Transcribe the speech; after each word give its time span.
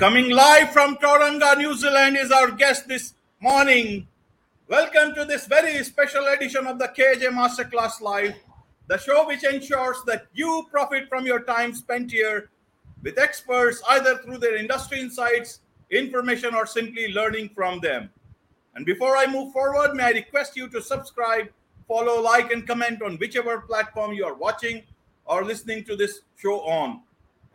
Coming 0.00 0.30
live 0.30 0.72
from 0.72 0.96
Tauranga, 0.96 1.58
New 1.58 1.76
Zealand 1.76 2.16
is 2.16 2.32
our 2.32 2.50
guest 2.50 2.88
this 2.88 3.12
morning. 3.38 4.08
Welcome 4.66 5.14
to 5.14 5.26
this 5.26 5.44
very 5.46 5.84
special 5.84 6.26
edition 6.28 6.66
of 6.66 6.78
the 6.78 6.88
KJ 6.88 7.28
Masterclass 7.28 8.00
Live, 8.00 8.34
the 8.86 8.96
show 8.96 9.26
which 9.26 9.44
ensures 9.44 9.98
that 10.06 10.26
you 10.32 10.66
profit 10.70 11.06
from 11.10 11.26
your 11.26 11.40
time 11.40 11.74
spent 11.74 12.10
here 12.10 12.48
with 13.02 13.18
experts 13.18 13.82
either 13.90 14.16
through 14.16 14.38
their 14.38 14.56
industry 14.56 15.02
insights, 15.02 15.60
information, 15.90 16.54
or 16.54 16.64
simply 16.64 17.12
learning 17.12 17.50
from 17.54 17.78
them. 17.80 18.08
And 18.76 18.86
before 18.86 19.18
I 19.18 19.26
move 19.26 19.52
forward, 19.52 19.94
may 19.94 20.04
I 20.04 20.10
request 20.12 20.56
you 20.56 20.66
to 20.70 20.80
subscribe, 20.80 21.48
follow, 21.86 22.22
like, 22.22 22.50
and 22.52 22.66
comment 22.66 23.02
on 23.02 23.18
whichever 23.18 23.60
platform 23.60 24.14
you 24.14 24.24
are 24.24 24.32
watching 24.32 24.82
or 25.26 25.44
listening 25.44 25.84
to 25.84 25.94
this 25.94 26.20
show 26.38 26.60
on. 26.60 27.02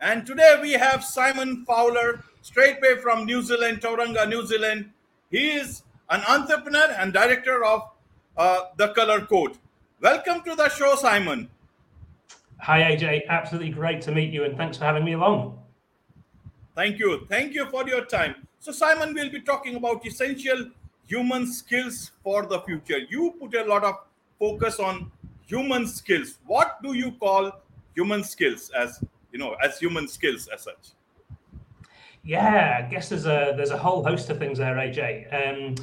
And 0.00 0.24
today 0.24 0.58
we 0.60 0.72
have 0.72 1.02
Simon 1.02 1.64
Fowler, 1.64 2.22
straightway 2.46 2.94
from 3.02 3.24
New 3.26 3.42
Zealand, 3.42 3.80
Tauranga, 3.80 4.28
New 4.28 4.46
Zealand. 4.46 4.88
He 5.32 5.50
is 5.50 5.82
an 6.10 6.22
entrepreneur 6.28 6.94
and 6.96 7.12
director 7.12 7.64
of 7.64 7.90
uh, 8.36 8.66
The 8.76 8.88
Color 8.94 9.22
Code. 9.22 9.58
Welcome 10.00 10.42
to 10.42 10.54
the 10.54 10.68
show, 10.68 10.94
Simon. 10.94 11.48
Hi, 12.58 12.82
AJ. 12.82 13.26
Absolutely 13.28 13.70
great 13.70 14.00
to 14.02 14.12
meet 14.12 14.32
you, 14.32 14.44
and 14.44 14.56
thanks 14.56 14.78
for 14.78 14.84
having 14.84 15.04
me 15.04 15.14
along. 15.14 15.58
Thank 16.76 17.00
you. 17.00 17.26
Thank 17.28 17.52
you 17.52 17.68
for 17.68 17.84
your 17.88 18.04
time. 18.04 18.36
So, 18.60 18.70
Simon, 18.70 19.12
we'll 19.12 19.32
be 19.32 19.40
talking 19.40 19.74
about 19.74 20.06
essential 20.06 20.70
human 21.04 21.48
skills 21.48 22.12
for 22.22 22.46
the 22.46 22.60
future. 22.60 23.00
You 23.10 23.34
put 23.40 23.56
a 23.56 23.64
lot 23.64 23.82
of 23.82 23.96
focus 24.38 24.78
on 24.78 25.10
human 25.46 25.88
skills. 25.88 26.38
What 26.46 26.80
do 26.80 26.92
you 26.92 27.10
call 27.10 27.50
human 27.96 28.22
skills 28.22 28.70
as 28.70 29.02
you 29.32 29.40
know 29.40 29.56
as 29.64 29.80
human 29.80 30.06
skills 30.06 30.48
as 30.54 30.62
such? 30.62 30.95
Yeah, 32.26 32.82
I 32.84 32.90
guess 32.90 33.08
there's 33.08 33.26
a 33.26 33.54
there's 33.56 33.70
a 33.70 33.78
whole 33.78 34.02
host 34.02 34.28
of 34.30 34.38
things 34.40 34.58
there, 34.58 34.74
AJ. 34.74 35.32
Um, 35.32 35.76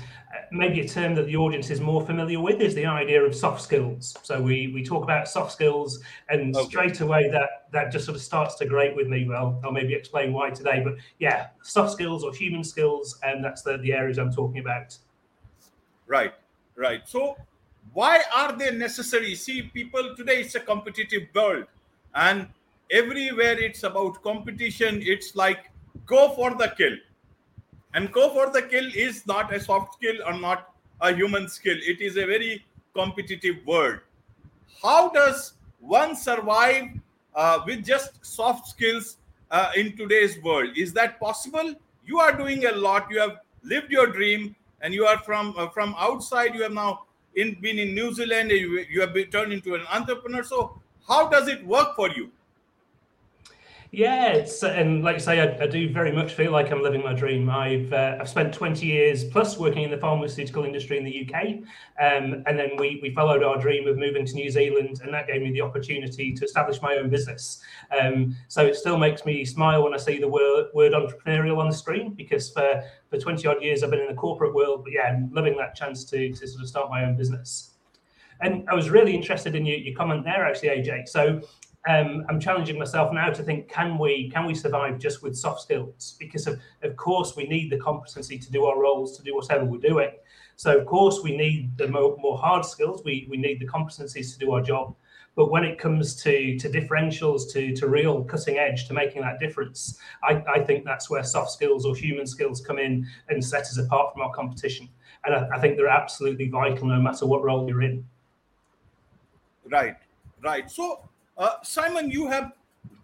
maybe 0.51 0.81
a 0.81 0.87
term 0.87 1.15
that 1.15 1.25
the 1.25 1.37
audience 1.37 1.69
is 1.69 1.79
more 1.79 2.05
familiar 2.05 2.41
with 2.41 2.59
is 2.59 2.75
the 2.75 2.85
idea 2.85 3.23
of 3.23 3.33
soft 3.33 3.61
skills. 3.61 4.13
So 4.23 4.41
we 4.41 4.69
we 4.73 4.83
talk 4.83 5.03
about 5.03 5.29
soft 5.29 5.53
skills, 5.53 6.01
and 6.27 6.53
okay. 6.53 6.65
straight 6.67 6.99
away 6.99 7.29
that 7.29 7.67
that 7.71 7.93
just 7.93 8.03
sort 8.03 8.17
of 8.17 8.21
starts 8.21 8.55
to 8.55 8.65
grate 8.65 8.93
with 8.93 9.07
me. 9.07 9.25
Well, 9.25 9.57
I'll 9.63 9.71
maybe 9.71 9.93
explain 9.93 10.33
why 10.33 10.49
today, 10.49 10.81
but 10.83 10.95
yeah, 11.17 11.47
soft 11.61 11.93
skills 11.93 12.25
or 12.25 12.33
human 12.33 12.65
skills, 12.65 13.17
and 13.23 13.41
that's 13.41 13.61
the 13.61 13.77
the 13.77 13.93
areas 13.93 14.17
I'm 14.17 14.33
talking 14.33 14.59
about. 14.59 14.97
Right, 16.07 16.33
right. 16.75 17.07
So 17.07 17.37
why 17.93 18.21
are 18.35 18.51
they 18.51 18.75
necessary? 18.75 19.35
See, 19.35 19.61
people 19.61 20.13
today 20.17 20.41
it's 20.41 20.55
a 20.55 20.59
competitive 20.59 21.29
world, 21.33 21.67
and 22.13 22.49
everywhere 22.91 23.57
it's 23.57 23.83
about 23.83 24.21
competition. 24.21 25.01
It's 25.01 25.37
like 25.37 25.69
go 26.05 26.29
for 26.29 26.55
the 26.55 26.73
kill. 26.77 26.95
And 27.93 28.11
go 28.11 28.29
for 28.33 28.51
the 28.51 28.61
kill 28.61 28.85
is 28.95 29.25
not 29.27 29.53
a 29.53 29.59
soft 29.59 29.95
skill 29.95 30.15
or 30.25 30.33
not 30.33 30.73
a 31.01 31.13
human 31.13 31.47
skill. 31.47 31.77
It 31.79 32.01
is 32.01 32.17
a 32.17 32.25
very 32.25 32.65
competitive 32.95 33.57
world. 33.65 33.99
How 34.81 35.09
does 35.09 35.53
one 35.79 36.15
survive 36.15 36.89
uh, 37.35 37.59
with 37.65 37.85
just 37.85 38.25
soft 38.25 38.67
skills 38.67 39.17
uh, 39.51 39.71
in 39.75 39.95
today's 39.95 40.41
world? 40.41 40.71
Is 40.75 40.93
that 40.93 41.19
possible? 41.19 41.73
You 42.05 42.19
are 42.19 42.35
doing 42.35 42.65
a 42.65 42.71
lot. 42.71 43.07
You 43.09 43.19
have 43.19 43.37
lived 43.63 43.91
your 43.91 44.07
dream, 44.07 44.55
and 44.81 44.93
you 44.93 45.05
are 45.05 45.19
from 45.19 45.53
uh, 45.57 45.69
from 45.69 45.95
outside. 45.97 46.55
You 46.55 46.63
have 46.63 46.73
now 46.73 47.03
in, 47.35 47.55
been 47.61 47.79
in 47.79 47.93
New 47.95 48.13
Zealand. 48.13 48.51
You, 48.51 48.85
you 48.89 49.01
have 49.01 49.13
been 49.13 49.27
turned 49.27 49.53
into 49.53 49.75
an 49.75 49.85
entrepreneur. 49.91 50.43
So, 50.43 50.79
how 51.07 51.29
does 51.29 51.47
it 51.47 51.65
work 51.65 51.95
for 51.95 52.09
you? 52.09 52.31
Yeah, 53.95 54.29
it's 54.29 54.63
and 54.63 55.03
like 55.03 55.17
I 55.17 55.19
say, 55.19 55.39
I, 55.39 55.65
I, 55.65 55.67
do 55.67 55.87
very 55.87 56.11
much 56.11 56.33
feel 56.33 56.51
like 56.51 56.71
I'm 56.71 56.81
living 56.81 57.03
my 57.03 57.13
dream. 57.13 57.47
I've 57.47 57.93
uh, 57.93 58.17
I've 58.19 58.27
spent 58.27 58.51
20 58.51 58.87
years 58.87 59.23
plus 59.23 59.59
working 59.59 59.83
in 59.83 59.91
the 59.91 59.99
pharmaceutical 59.99 60.65
industry 60.65 60.97
in 60.97 61.03
the 61.03 61.29
UK, 61.29 61.59
um, 62.01 62.43
and 62.47 62.57
then 62.57 62.71
we 62.79 62.97
we 63.03 63.13
followed 63.13 63.43
our 63.43 63.59
dream 63.61 63.87
of 63.87 63.99
moving 63.99 64.25
to 64.25 64.33
New 64.33 64.49
Zealand, 64.49 65.01
and 65.03 65.13
that 65.13 65.27
gave 65.27 65.43
me 65.43 65.51
the 65.51 65.61
opportunity 65.61 66.33
to 66.33 66.43
establish 66.43 66.81
my 66.81 66.95
own 66.95 67.11
business. 67.11 67.61
Um, 67.95 68.35
so 68.47 68.65
it 68.65 68.75
still 68.75 68.97
makes 68.97 69.25
me 69.25 69.45
smile 69.45 69.83
when 69.83 69.93
I 69.93 69.97
see 69.97 70.17
the 70.17 70.27
word 70.27 70.69
word 70.73 70.93
entrepreneurial 70.93 71.59
on 71.59 71.69
the 71.69 71.75
screen 71.75 72.15
because 72.15 72.49
for 72.49 72.81
for 73.11 73.19
20 73.19 73.45
odd 73.45 73.61
years 73.61 73.83
I've 73.83 73.91
been 73.91 73.99
in 73.99 74.07
the 74.07 74.15
corporate 74.15 74.55
world, 74.55 74.85
but 74.85 74.93
yeah, 74.93 75.03
I'm 75.03 75.31
loving 75.31 75.55
that 75.57 75.75
chance 75.75 76.03
to 76.05 76.33
to 76.33 76.47
sort 76.47 76.63
of 76.63 76.67
start 76.67 76.89
my 76.89 77.05
own 77.05 77.15
business. 77.15 77.73
And 78.41 78.67
I 78.67 78.73
was 78.73 78.89
really 78.89 79.15
interested 79.15 79.55
in 79.55 79.65
your, 79.65 79.77
your 79.77 79.95
comment 79.95 80.25
there, 80.25 80.45
actually, 80.45 80.69
AJ. 80.69 81.07
So 81.07 81.41
um, 81.87 82.25
I'm 82.29 82.39
challenging 82.39 82.79
myself 82.79 83.11
now 83.13 83.29
to 83.29 83.43
think: 83.43 83.69
Can 83.69 83.97
we 83.97 84.29
can 84.29 84.45
we 84.45 84.55
survive 84.55 84.99
just 84.99 85.21
with 85.21 85.35
soft 85.35 85.61
skills? 85.61 86.15
Because 86.17 86.47
of, 86.47 86.59
of 86.81 86.95
course 86.95 87.35
we 87.35 87.45
need 87.45 87.71
the 87.71 87.77
competency 87.77 88.37
to 88.39 88.51
do 88.51 88.65
our 88.65 88.79
roles, 88.79 89.17
to 89.17 89.23
do 89.23 89.35
whatever 89.35 89.65
we're 89.65 89.79
doing. 89.79 90.11
So 90.55 90.77
of 90.77 90.85
course 90.85 91.21
we 91.23 91.35
need 91.35 91.77
the 91.77 91.87
more, 91.87 92.15
more 92.19 92.37
hard 92.37 92.63
skills. 92.63 93.03
We 93.03 93.27
we 93.29 93.37
need 93.37 93.59
the 93.59 93.67
competencies 93.67 94.31
to 94.33 94.39
do 94.39 94.53
our 94.53 94.61
job. 94.61 94.95
But 95.35 95.49
when 95.51 95.65
it 95.65 95.77
comes 95.77 96.15
to 96.23 96.57
to 96.57 96.69
differentials, 96.69 97.51
to 97.51 97.75
to 97.75 97.87
real 97.89 98.23
cutting 98.23 98.57
edge, 98.57 98.87
to 98.87 98.93
making 98.93 99.21
that 99.23 99.39
difference, 99.39 99.99
I, 100.23 100.41
I 100.47 100.59
think 100.63 100.85
that's 100.85 101.09
where 101.09 101.23
soft 101.23 101.51
skills 101.51 101.85
or 101.85 101.95
human 101.95 102.27
skills 102.27 102.61
come 102.61 102.79
in 102.79 103.05
and 103.27 103.43
set 103.43 103.63
us 103.63 103.77
apart 103.77 104.13
from 104.13 104.21
our 104.21 104.31
competition. 104.31 104.87
And 105.25 105.35
I, 105.35 105.57
I 105.57 105.59
think 105.59 105.75
they're 105.75 105.87
absolutely 105.87 106.47
vital, 106.47 106.87
no 106.87 107.01
matter 107.01 107.25
what 107.25 107.43
role 107.43 107.67
you're 107.67 107.81
in. 107.81 108.05
Right, 109.69 109.95
right. 110.41 110.69
So 110.69 111.09
uh, 111.37 111.55
Simon, 111.63 112.09
you 112.09 112.27
have 112.27 112.51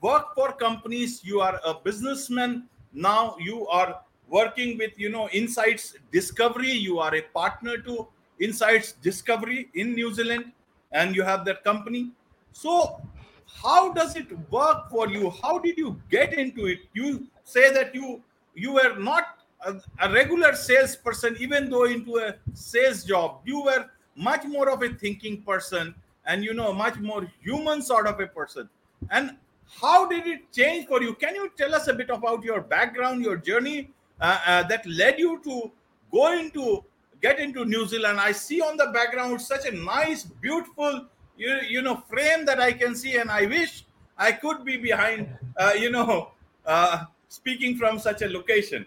worked 0.01 0.35
for 0.35 0.51
companies. 0.53 1.21
You 1.23 1.41
are 1.41 1.59
a 1.65 1.73
businessman. 1.73 2.67
Now 2.93 3.35
you 3.39 3.67
are 3.67 4.01
working 4.29 4.77
with, 4.77 4.91
you 4.97 5.09
know, 5.09 5.29
Insights 5.29 5.95
Discovery. 6.11 6.71
You 6.71 6.99
are 6.99 7.15
a 7.15 7.21
partner 7.21 7.77
to 7.79 8.07
Insights 8.39 8.93
Discovery 8.93 9.69
in 9.73 9.93
New 9.93 10.13
Zealand, 10.13 10.51
and 10.91 11.15
you 11.15 11.23
have 11.23 11.45
that 11.45 11.63
company. 11.63 12.11
So, 12.51 13.01
how 13.61 13.91
does 13.93 14.15
it 14.15 14.27
work 14.51 14.89
for 14.89 15.07
you? 15.09 15.31
How 15.41 15.59
did 15.59 15.77
you 15.77 15.99
get 16.09 16.33
into 16.33 16.67
it? 16.67 16.79
You 16.93 17.27
say 17.43 17.73
that 17.73 17.93
you 17.95 18.21
you 18.55 18.73
were 18.73 18.95
not 18.97 19.39
a, 19.65 19.75
a 19.99 20.11
regular 20.11 20.53
salesperson, 20.53 21.35
even 21.39 21.69
though 21.69 21.85
into 21.85 22.17
a 22.17 22.35
sales 22.53 23.03
job. 23.03 23.41
You 23.45 23.63
were 23.63 23.85
much 24.15 24.45
more 24.45 24.69
of 24.69 24.83
a 24.83 24.89
thinking 24.89 25.41
person 25.41 25.95
and 26.29 26.43
you 26.45 26.53
know 26.53 26.71
much 26.71 26.97
more 26.99 27.27
human 27.41 27.81
sort 27.81 28.07
of 28.07 28.19
a 28.19 28.27
person. 28.27 28.69
And 29.09 29.35
how 29.81 30.07
did 30.07 30.27
it 30.27 30.51
change 30.51 30.87
for 30.87 31.01
you? 31.01 31.13
Can 31.15 31.35
you 31.35 31.51
tell 31.57 31.75
us 31.75 31.87
a 31.87 31.93
bit 31.93 32.09
about 32.09 32.43
your 32.43 32.61
background 32.61 33.23
your 33.23 33.37
journey 33.37 33.91
uh, 34.21 34.39
uh, 34.45 34.63
that 34.63 34.85
led 34.85 35.19
you 35.19 35.41
to 35.43 35.71
go 36.11 36.31
into 36.39 36.83
get 37.21 37.39
into 37.39 37.65
new 37.65 37.85
zealand? 37.87 38.19
I 38.19 38.31
see 38.31 38.61
on 38.61 38.77
the 38.77 38.87
background 38.93 39.41
such 39.41 39.65
a 39.65 39.71
nice 39.71 40.23
beautiful 40.23 41.07
you, 41.39 41.59
you 41.67 41.81
know 41.81 41.95
frame 42.09 42.45
that 42.45 42.59
i 42.59 42.71
can 42.71 42.93
see 42.93 43.15
and 43.15 43.31
i 43.31 43.45
wish 43.45 43.85
i 44.17 44.31
could 44.31 44.63
be 44.65 44.77
behind 44.77 45.27
uh, 45.57 45.73
you 45.75 45.89
know 45.89 46.31
uh, 46.65 47.05
speaking 47.29 47.77
from 47.77 47.97
such 47.97 48.21
a 48.21 48.27
location 48.27 48.85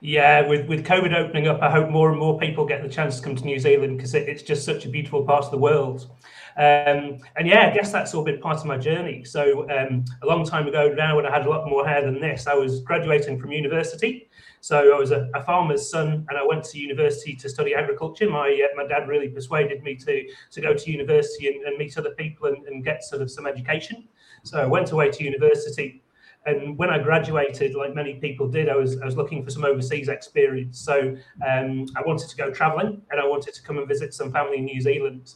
yeah, 0.00 0.46
with 0.46 0.68
with 0.68 0.86
COVID 0.86 1.14
opening 1.14 1.48
up, 1.48 1.60
I 1.62 1.70
hope 1.70 1.90
more 1.90 2.10
and 2.10 2.18
more 2.18 2.38
people 2.38 2.64
get 2.64 2.82
the 2.82 2.88
chance 2.88 3.16
to 3.16 3.22
come 3.22 3.36
to 3.36 3.44
New 3.44 3.58
Zealand 3.58 3.96
because 3.96 4.14
it, 4.14 4.28
it's 4.28 4.42
just 4.42 4.64
such 4.64 4.84
a 4.84 4.88
beautiful 4.88 5.24
part 5.24 5.44
of 5.44 5.50
the 5.50 5.58
world. 5.58 6.10
Um, 6.56 7.20
and 7.36 7.46
yeah, 7.46 7.68
I 7.70 7.74
guess 7.74 7.92
that's 7.92 8.14
all 8.14 8.24
been 8.24 8.40
part 8.40 8.58
of 8.58 8.64
my 8.64 8.76
journey. 8.76 9.22
So 9.24 9.68
um, 9.70 10.04
a 10.22 10.26
long 10.26 10.44
time 10.44 10.66
ago 10.66 10.92
now, 10.92 11.14
when 11.14 11.24
I 11.24 11.30
had 11.30 11.46
a 11.46 11.50
lot 11.50 11.68
more 11.68 11.86
hair 11.86 12.02
than 12.02 12.20
this, 12.20 12.48
I 12.48 12.54
was 12.54 12.80
graduating 12.80 13.38
from 13.40 13.52
university. 13.52 14.28
So 14.60 14.92
I 14.92 14.98
was 14.98 15.12
a, 15.12 15.30
a 15.34 15.42
farmer's 15.44 15.88
son, 15.88 16.26
and 16.28 16.36
I 16.36 16.44
went 16.44 16.64
to 16.64 16.78
university 16.78 17.34
to 17.36 17.48
study 17.48 17.74
agriculture. 17.74 18.28
My 18.28 18.48
uh, 18.48 18.76
my 18.76 18.86
dad 18.86 19.08
really 19.08 19.28
persuaded 19.28 19.82
me 19.82 19.94
to 19.96 20.28
to 20.50 20.60
go 20.60 20.74
to 20.74 20.90
university 20.90 21.48
and, 21.48 21.64
and 21.64 21.76
meet 21.78 21.96
other 21.96 22.10
people 22.10 22.48
and, 22.48 22.66
and 22.66 22.84
get 22.84 23.04
sort 23.04 23.22
of 23.22 23.30
some 23.30 23.46
education. 23.46 24.08
So 24.44 24.60
I 24.60 24.66
went 24.66 24.92
away 24.92 25.10
to 25.10 25.24
university 25.24 26.02
and 26.46 26.78
when 26.78 26.90
I 26.90 26.98
graduated, 26.98 27.74
like 27.74 27.94
many 27.94 28.14
people 28.14 28.48
did, 28.48 28.68
I 28.68 28.76
was 28.76 29.00
I 29.00 29.04
was 29.04 29.16
looking 29.16 29.44
for 29.44 29.50
some 29.50 29.64
overseas 29.64 30.08
experience. 30.08 30.78
So 30.78 31.16
um, 31.46 31.86
I 31.96 32.02
wanted 32.06 32.28
to 32.28 32.36
go 32.36 32.50
traveling, 32.50 33.02
and 33.10 33.20
I 33.20 33.26
wanted 33.26 33.54
to 33.54 33.62
come 33.62 33.78
and 33.78 33.86
visit 33.86 34.14
some 34.14 34.32
family 34.32 34.58
in 34.58 34.64
New 34.64 34.80
Zealand. 34.80 35.34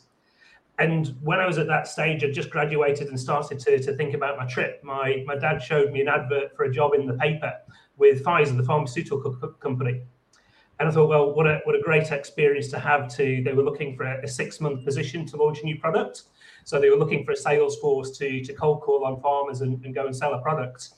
And 0.78 1.14
when 1.22 1.38
I 1.38 1.46
was 1.46 1.58
at 1.58 1.66
that 1.66 1.87
stage, 1.87 2.25
I 2.25 2.31
just 2.31 2.50
graduated 2.50 3.08
and 3.08 3.20
started 3.20 3.58
to, 3.60 3.78
to 3.78 3.94
think 3.94 4.14
about 4.14 4.38
my 4.38 4.46
trip. 4.46 4.81
My 4.82 5.22
my 5.26 5.37
dad 5.37 5.62
showed 5.62 5.93
me 5.93 6.00
an 6.00 6.08
advert 6.08 6.56
for 6.56 6.64
a 6.64 6.72
job 6.72 6.94
in 6.94 7.06
the 7.06 7.14
paper 7.14 7.52
with 7.99 8.25
Pfizer, 8.25 8.56
the 8.56 8.64
pharmaceutical 8.64 9.20
co- 9.20 9.54
company. 9.60 10.02
And 10.81 10.88
I 10.88 10.93
thought, 10.93 11.08
well, 11.08 11.34
what 11.34 11.46
a 11.46 11.60
what 11.64 11.76
a 11.76 11.81
great 11.81 12.10
experience 12.10 12.69
to 12.69 12.78
have. 12.78 13.14
To 13.16 13.43
they 13.44 13.52
were 13.52 13.62
looking 13.62 13.96
for 13.96 14.04
a, 14.04 14.25
a 14.25 14.28
six 14.28 14.60
month 14.60 14.84
position 14.84 15.26
to 15.26 15.37
launch 15.37 15.60
a 15.60 15.64
new 15.64 15.78
product, 15.78 16.22
so 16.64 16.81
they 16.81 16.91
were 16.91 16.97
looking 16.97 17.25
for 17.25 17.32
a 17.32 17.37
sales 17.37 17.79
force 17.79 18.17
to 18.19 18.44
to 18.44 18.53
cold 18.55 18.81
call 18.82 19.05
on 19.05 19.20
farmers 19.20 19.61
and, 19.61 19.85
and 19.85 19.94
go 19.94 20.06
and 20.06 20.17
sell 20.17 20.35
a 20.35 20.43
product. 20.43 20.91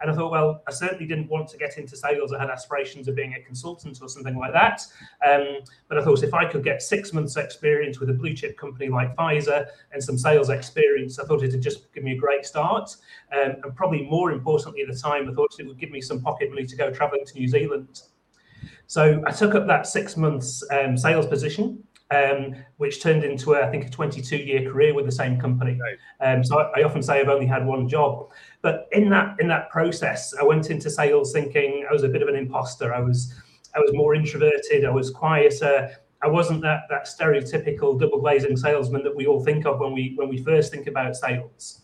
And 0.00 0.10
I 0.10 0.14
thought, 0.14 0.30
well, 0.30 0.62
I 0.66 0.70
certainly 0.70 1.06
didn't 1.06 1.28
want 1.28 1.48
to 1.48 1.58
get 1.58 1.76
into 1.76 1.94
sales. 1.94 2.32
I 2.32 2.38
had 2.40 2.48
aspirations 2.48 3.06
of 3.06 3.14
being 3.14 3.34
a 3.34 3.40
consultant 3.42 3.98
or 4.00 4.08
something 4.08 4.36
like 4.36 4.52
that. 4.52 4.80
Um, 5.26 5.58
but 5.88 5.98
I 5.98 6.02
thought 6.02 6.22
if 6.22 6.32
I 6.32 6.46
could 6.46 6.64
get 6.64 6.80
six 6.80 7.12
months' 7.12 7.36
experience 7.36 8.00
with 8.00 8.08
a 8.08 8.14
blue 8.14 8.34
chip 8.34 8.56
company 8.56 8.88
like 8.88 9.14
Pfizer 9.14 9.66
and 9.92 10.02
some 10.02 10.16
sales 10.16 10.48
experience, 10.48 11.18
I 11.18 11.24
thought 11.24 11.42
it'd 11.42 11.60
just 11.60 11.92
give 11.92 12.02
me 12.02 12.12
a 12.12 12.16
great 12.16 12.46
start. 12.46 12.96
Um, 13.32 13.56
and 13.62 13.76
probably 13.76 14.02
more 14.06 14.32
importantly 14.32 14.80
at 14.80 14.88
the 14.88 14.98
time, 14.98 15.28
I 15.28 15.34
thought 15.34 15.54
it 15.58 15.66
would 15.66 15.78
give 15.78 15.90
me 15.90 16.00
some 16.00 16.22
pocket 16.22 16.48
money 16.48 16.64
to 16.64 16.76
go 16.76 16.90
traveling 16.90 17.26
to 17.26 17.34
New 17.34 17.48
Zealand. 17.48 18.02
So 18.86 19.22
I 19.26 19.32
took 19.32 19.54
up 19.54 19.66
that 19.66 19.86
six 19.86 20.16
months 20.16 20.64
um, 20.72 20.96
sales 20.96 21.26
position 21.26 21.84
um, 22.10 22.54
which 22.78 23.02
turned 23.02 23.24
into, 23.24 23.54
a, 23.54 23.66
I 23.66 23.70
think, 23.70 23.86
a 23.86 23.90
22 23.90 24.36
year 24.36 24.70
career 24.70 24.94
with 24.94 25.06
the 25.06 25.12
same 25.12 25.40
company. 25.40 25.78
Right. 25.80 26.32
Um, 26.34 26.42
so 26.42 26.58
I, 26.58 26.80
I, 26.80 26.82
often 26.82 27.02
say 27.02 27.20
I've 27.20 27.28
only 27.28 27.46
had 27.46 27.64
one 27.64 27.88
job. 27.88 28.30
But 28.62 28.88
in 28.92 29.08
that 29.10 29.36
in 29.38 29.48
that 29.48 29.70
process, 29.70 30.34
I 30.34 30.42
went 30.42 30.70
into 30.70 30.90
sales 30.90 31.32
thinking 31.32 31.86
I 31.88 31.92
was 31.92 32.02
a 32.02 32.08
bit 32.08 32.22
of 32.22 32.28
an 32.28 32.36
imposter. 32.36 32.92
I 32.92 33.00
was 33.00 33.32
I 33.74 33.78
was 33.78 33.92
more 33.94 34.14
introverted. 34.14 34.84
I 34.84 34.90
was 34.90 35.10
quieter. 35.10 35.90
I 36.22 36.28
wasn't 36.28 36.62
that 36.62 36.82
that 36.90 37.06
stereotypical 37.06 37.98
double 37.98 38.20
glazing 38.20 38.56
salesman 38.56 39.04
that 39.04 39.14
we 39.14 39.26
all 39.26 39.42
think 39.42 39.64
of 39.66 39.78
when 39.78 39.92
we 39.92 40.14
when 40.16 40.28
we 40.28 40.42
first 40.42 40.72
think 40.72 40.86
about 40.88 41.16
sales. 41.16 41.82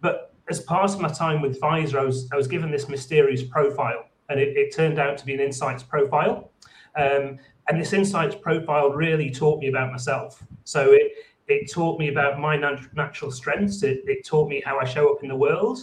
But 0.00 0.34
as 0.48 0.60
part 0.60 0.90
of 0.92 1.00
my 1.00 1.08
time 1.08 1.42
with 1.42 1.60
Pfizer, 1.60 1.98
I 1.98 2.04
was 2.04 2.28
I 2.32 2.36
was 2.36 2.48
given 2.48 2.70
this 2.70 2.88
mysterious 2.88 3.42
profile, 3.42 4.06
and 4.30 4.40
it, 4.40 4.56
it 4.56 4.74
turned 4.74 4.98
out 4.98 5.18
to 5.18 5.26
be 5.26 5.34
an 5.34 5.40
insights 5.40 5.82
profile. 5.82 6.52
Um, 6.96 7.38
and 7.68 7.80
this 7.80 7.92
insights 7.92 8.34
profile 8.34 8.90
really 8.90 9.30
taught 9.30 9.60
me 9.60 9.68
about 9.68 9.90
myself. 9.90 10.42
So 10.64 10.92
it 10.92 11.12
it 11.48 11.70
taught 11.70 11.98
me 11.98 12.08
about 12.08 12.38
my 12.38 12.56
nat- 12.56 12.94
natural 12.94 13.30
strengths. 13.30 13.82
It, 13.82 14.02
it, 14.04 14.26
taught 14.26 14.50
me 14.50 14.62
how 14.64 14.78
I 14.78 14.84
show 14.84 15.10
up 15.10 15.22
in 15.22 15.30
the 15.30 15.36
world. 15.36 15.78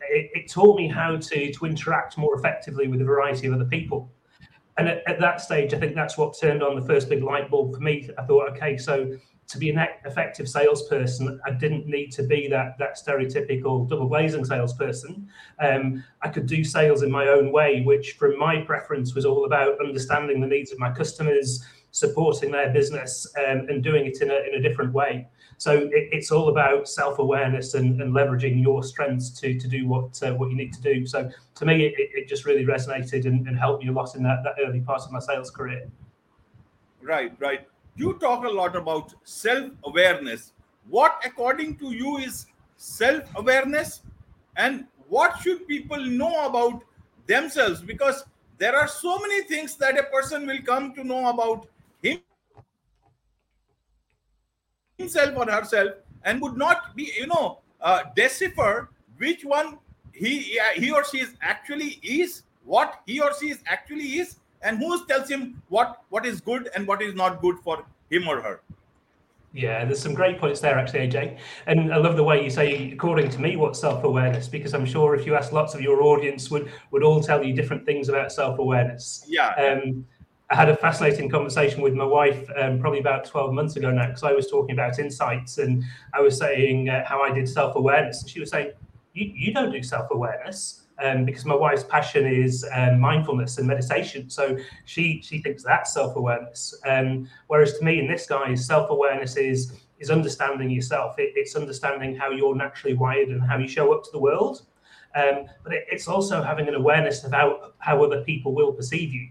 It, 0.00 0.30
it, 0.32 0.50
taught 0.50 0.78
me 0.78 0.88
how 0.88 1.16
to 1.16 1.52
to 1.52 1.66
interact 1.66 2.16
more 2.16 2.34
effectively 2.38 2.88
with 2.88 3.02
a 3.02 3.04
variety 3.04 3.46
of 3.46 3.52
other 3.52 3.66
people. 3.66 4.10
And 4.78 4.88
at, 4.88 5.02
at 5.06 5.20
that 5.20 5.42
stage, 5.42 5.74
I 5.74 5.78
think 5.78 5.94
that's 5.94 6.16
what 6.16 6.38
turned 6.40 6.62
on 6.62 6.74
the 6.74 6.86
first 6.86 7.10
big 7.10 7.22
light 7.22 7.50
bulb 7.50 7.74
for 7.74 7.80
me. 7.80 8.08
I 8.16 8.22
thought, 8.22 8.48
okay, 8.52 8.78
so 8.78 9.12
to 9.50 9.58
be 9.58 9.68
an 9.68 9.84
effective 10.04 10.48
salesperson, 10.48 11.40
I 11.44 11.50
didn't 11.50 11.86
need 11.86 12.12
to 12.12 12.22
be 12.22 12.46
that 12.48 12.78
that 12.78 12.96
stereotypical 12.96 13.88
double 13.88 14.06
glazing 14.06 14.44
salesperson. 14.44 15.28
Um, 15.58 16.04
I 16.22 16.28
could 16.28 16.46
do 16.46 16.62
sales 16.62 17.02
in 17.02 17.10
my 17.10 17.26
own 17.26 17.50
way, 17.50 17.82
which, 17.82 18.12
from 18.12 18.38
my 18.38 18.60
preference, 18.60 19.12
was 19.14 19.26
all 19.26 19.46
about 19.46 19.80
understanding 19.80 20.40
the 20.40 20.46
needs 20.46 20.70
of 20.70 20.78
my 20.78 20.92
customers, 20.92 21.64
supporting 21.90 22.52
their 22.52 22.72
business, 22.72 23.26
um, 23.38 23.66
and 23.68 23.82
doing 23.82 24.06
it 24.06 24.22
in 24.22 24.30
a 24.30 24.38
in 24.48 24.54
a 24.54 24.68
different 24.68 24.92
way. 24.92 25.26
So 25.58 25.72
it, 25.72 26.08
it's 26.12 26.30
all 26.30 26.48
about 26.48 26.88
self 26.88 27.18
awareness 27.18 27.74
and, 27.74 28.00
and, 28.00 28.14
leveraging 28.14 28.62
your 28.62 28.84
strengths 28.84 29.30
to 29.40 29.58
to 29.58 29.66
do 29.66 29.88
what 29.88 30.22
uh, 30.22 30.32
what 30.34 30.50
you 30.50 30.56
need 30.56 30.72
to 30.74 30.80
do. 30.80 31.04
So 31.06 31.28
to 31.56 31.66
me, 31.66 31.86
it, 31.86 31.94
it 31.96 32.28
just 32.28 32.44
really 32.44 32.64
resonated 32.64 33.26
and, 33.26 33.48
and 33.48 33.58
helped 33.58 33.82
me 33.82 33.90
a 33.90 33.92
lot 33.92 34.14
in 34.14 34.22
that 34.22 34.44
that 34.44 34.54
early 34.64 34.80
part 34.80 35.02
of 35.02 35.10
my 35.10 35.18
sales 35.18 35.50
career. 35.50 35.90
Right, 37.02 37.32
right 37.40 37.66
you 38.00 38.14
talk 38.14 38.44
a 38.44 38.48
lot 38.48 38.76
about 38.76 39.14
self 39.24 39.70
awareness. 39.84 40.52
What, 40.88 41.20
according 41.24 41.76
to 41.76 41.92
you, 41.92 42.16
is 42.18 42.46
self 42.76 43.22
awareness? 43.36 44.02
And 44.56 44.86
what 45.08 45.38
should 45.40 45.66
people 45.68 46.04
know 46.04 46.46
about 46.46 46.82
themselves? 47.26 47.80
Because 47.80 48.24
there 48.58 48.76
are 48.76 48.88
so 48.88 49.18
many 49.18 49.42
things 49.42 49.76
that 49.76 49.98
a 49.98 50.04
person 50.04 50.46
will 50.46 50.62
come 50.62 50.94
to 50.94 51.04
know 51.04 51.28
about 51.28 51.66
him, 52.02 52.20
himself 54.98 55.36
or 55.36 55.50
herself 55.50 55.92
and 56.24 56.40
would 56.42 56.56
not 56.56 56.94
be, 56.94 57.12
you 57.18 57.26
know, 57.26 57.60
uh, 57.80 58.02
decipher 58.14 58.90
which 59.16 59.44
one 59.44 59.78
he, 60.12 60.60
he 60.74 60.90
or 60.90 61.04
she 61.04 61.20
is 61.20 61.34
actually 61.40 61.98
is, 62.02 62.42
what 62.64 63.00
he 63.06 63.20
or 63.20 63.30
she 63.40 63.50
is 63.50 63.60
actually 63.66 64.18
is, 64.18 64.36
and 64.62 64.78
who 64.78 65.06
tells 65.06 65.28
him 65.28 65.62
what 65.68 66.02
what 66.10 66.26
is 66.26 66.40
good 66.40 66.68
and 66.74 66.86
what 66.86 67.02
is 67.02 67.14
not 67.14 67.40
good 67.40 67.58
for 67.60 67.84
him 68.10 68.28
or 68.28 68.40
her 68.40 68.60
yeah, 69.52 69.84
there's 69.84 70.00
some 70.00 70.14
great 70.14 70.38
points 70.38 70.60
there, 70.60 70.78
actually, 70.78 71.08
AJ. 71.08 71.38
And 71.66 71.92
I 71.92 71.96
love 71.96 72.16
the 72.16 72.22
way 72.22 72.42
you 72.44 72.50
say, 72.50 72.92
according 72.92 73.30
to 73.30 73.40
me, 73.40 73.56
what's 73.56 73.80
self-awareness, 73.80 74.46
because 74.46 74.74
I'm 74.74 74.86
sure 74.86 75.16
if 75.16 75.26
you 75.26 75.34
ask 75.34 75.50
lots 75.50 75.74
of 75.74 75.80
your 75.80 76.02
audience, 76.02 76.50
would 76.50 76.70
would 76.92 77.02
all 77.02 77.20
tell 77.20 77.44
you 77.44 77.52
different 77.52 77.84
things 77.84 78.08
about 78.08 78.30
self-awareness. 78.30 79.24
Yeah. 79.26 79.48
Um, 79.54 80.06
I 80.50 80.54
had 80.54 80.68
a 80.68 80.76
fascinating 80.76 81.28
conversation 81.28 81.80
with 81.80 81.94
my 81.94 82.04
wife 82.04 82.48
um, 82.56 82.80
probably 82.80 82.98
about 83.00 83.24
12 83.24 83.52
months 83.52 83.76
ago 83.76 83.90
now, 83.90 84.06
because 84.06 84.22
I 84.22 84.32
was 84.32 84.48
talking 84.48 84.72
about 84.72 84.98
insights 84.98 85.58
and 85.58 85.84
I 86.12 86.20
was 86.20 86.36
saying 86.38 86.88
uh, 86.88 87.04
how 87.04 87.20
I 87.22 87.32
did 87.32 87.48
self-awareness, 87.48 88.22
and 88.22 88.30
she 88.30 88.38
was 88.38 88.50
saying, 88.50 88.70
"You 89.14 89.32
you 89.34 89.52
don't 89.52 89.72
do 89.72 89.82
self-awareness." 89.82 90.82
Um, 91.02 91.24
because 91.24 91.44
my 91.44 91.54
wife's 91.54 91.84
passion 91.84 92.26
is 92.26 92.66
um, 92.72 93.00
mindfulness 93.00 93.58
and 93.58 93.66
meditation. 93.66 94.28
So 94.28 94.56
she 94.84 95.22
she 95.22 95.40
thinks 95.40 95.62
that's 95.62 95.94
self 95.94 96.16
awareness. 96.16 96.74
Um, 96.86 97.28
whereas 97.46 97.78
to 97.78 97.84
me, 97.84 97.98
in 97.98 98.08
this 98.08 98.26
guise, 98.26 98.66
self 98.66 98.90
awareness 98.90 99.36
is 99.36 99.72
is 99.98 100.10
understanding 100.10 100.70
yourself. 100.70 101.18
It, 101.18 101.32
it's 101.36 101.56
understanding 101.56 102.16
how 102.16 102.30
you're 102.30 102.56
naturally 102.56 102.96
wired 102.96 103.28
and 103.28 103.42
how 103.42 103.58
you 103.58 103.68
show 103.68 103.92
up 103.92 104.02
to 104.04 104.10
the 104.12 104.18
world. 104.18 104.62
Um, 105.14 105.46
but 105.64 105.72
it, 105.72 105.86
it's 105.90 106.08
also 106.08 106.42
having 106.42 106.68
an 106.68 106.74
awareness 106.74 107.24
about 107.24 107.74
how 107.78 108.02
other 108.02 108.22
people 108.22 108.54
will 108.54 108.72
perceive 108.72 109.12
you. 109.12 109.28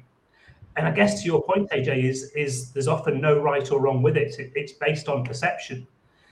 And 0.76 0.88
I 0.88 0.92
guess 0.92 1.22
to 1.22 1.26
your 1.26 1.44
point, 1.44 1.70
AJ, 1.72 2.04
is 2.04 2.32
is 2.36 2.72
there's 2.72 2.88
often 2.88 3.20
no 3.20 3.40
right 3.40 3.70
or 3.72 3.82
wrong 3.82 4.02
with 4.02 4.18
it. 4.18 4.40
it 4.40 4.52
it's 4.56 4.74
based 4.74 5.08
on 5.10 5.24
perception. 5.24 5.88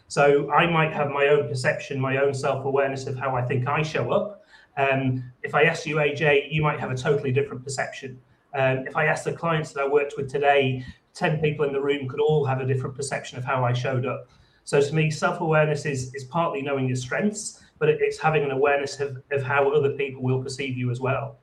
So 0.09 0.49
I 0.51 0.67
might 0.67 0.93
have 0.93 1.09
my 1.09 1.27
own 1.27 1.49
perception, 1.49 1.99
my 1.99 2.17
own 2.17 2.33
self 2.33 2.65
awareness 2.65 3.07
of 3.07 3.17
how 3.17 3.35
I 3.35 3.41
think 3.41 3.67
I 3.67 3.81
show 3.81 4.11
up. 4.11 4.45
Um, 4.77 5.23
if 5.43 5.55
I 5.55 5.63
ask 5.63 5.85
you, 5.85 5.95
AJ, 5.95 6.51
you 6.51 6.61
might 6.61 6.79
have 6.79 6.91
a 6.91 6.95
totally 6.95 7.31
different 7.31 7.63
perception. 7.63 8.19
Um, 8.53 8.87
if 8.87 8.95
I 8.95 9.05
ask 9.05 9.23
the 9.23 9.33
clients 9.33 9.73
that 9.73 9.81
I 9.81 9.87
worked 9.87 10.13
with 10.17 10.29
today, 10.29 10.85
10 11.13 11.39
people 11.39 11.65
in 11.65 11.73
the 11.73 11.81
room 11.81 12.07
could 12.07 12.19
all 12.19 12.45
have 12.45 12.61
a 12.61 12.65
different 12.65 12.95
perception 12.95 13.37
of 13.37 13.43
how 13.43 13.65
I 13.65 13.73
showed 13.73 14.05
up. 14.05 14.29
So 14.63 14.79
to 14.81 14.93
me, 14.93 15.09
self 15.09 15.41
awareness 15.41 15.85
is, 15.85 16.13
is 16.13 16.25
partly 16.25 16.61
knowing 16.61 16.87
your 16.87 16.95
strengths, 16.95 17.63
but 17.79 17.89
it's 17.89 18.19
having 18.19 18.43
an 18.43 18.51
awareness 18.51 18.99
of, 18.99 19.21
of 19.31 19.41
how 19.41 19.71
other 19.71 19.91
people 19.91 20.21
will 20.21 20.43
perceive 20.43 20.77
you 20.77 20.91
as 20.91 20.99
well. 20.99 21.37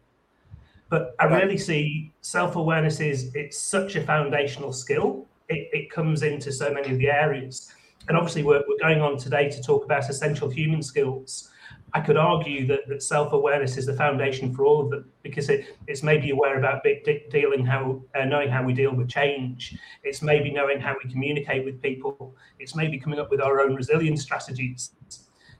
But 0.90 1.16
I 1.19 1.25
really 1.25 1.58
see 1.58 2.12
self 2.20 2.56
awareness 2.56 3.00
is 3.00 3.34
it's 3.34 3.58
such 3.58 3.96
a 3.96 4.02
foundational 4.02 4.72
skill. 4.72 5.26
It, 5.48 5.69
it 5.72 5.90
comes 5.90 6.22
into 6.22 6.52
so 6.52 6.72
many 6.72 6.92
of 6.92 6.98
the 6.98 7.10
areas. 7.10 7.72
And 8.08 8.16
obviously, 8.16 8.42
we're, 8.42 8.62
we're 8.69 8.78
going 8.78 9.00
on 9.00 9.16
today 9.16 9.48
to 9.48 9.62
talk 9.62 9.84
about 9.84 10.08
essential 10.08 10.48
human 10.48 10.82
skills. 10.82 11.50
I 11.93 12.01
could 12.01 12.17
argue 12.17 12.67
that, 12.67 12.89
that 12.89 13.03
self 13.03 13.33
awareness 13.33 13.77
is 13.77 13.87
the 13.87 13.94
foundation 13.94 14.53
for 14.53 14.67
all 14.67 14.81
of 14.83 14.91
them 14.91 15.11
because 15.23 15.49
it, 15.49 15.77
it's 15.87 16.03
maybe 16.03 16.31
aware 16.31 16.59
about 16.59 16.83
de- 16.83 17.25
dealing 17.31 17.65
how 17.65 18.03
uh, 18.17 18.25
knowing 18.25 18.51
how 18.51 18.65
we 18.65 18.73
deal 18.73 18.93
with 18.93 19.09
change. 19.09 19.77
It's 20.03 20.21
maybe 20.21 20.51
knowing 20.51 20.81
how 20.81 20.97
we 21.03 21.09
communicate 21.11 21.65
with 21.65 21.81
people. 21.81 22.35
It's 22.59 22.75
maybe 22.75 22.99
coming 22.99 23.21
up 23.21 23.31
with 23.31 23.41
our 23.41 23.61
own 23.61 23.75
resilience 23.77 24.23
strategies. 24.23 24.91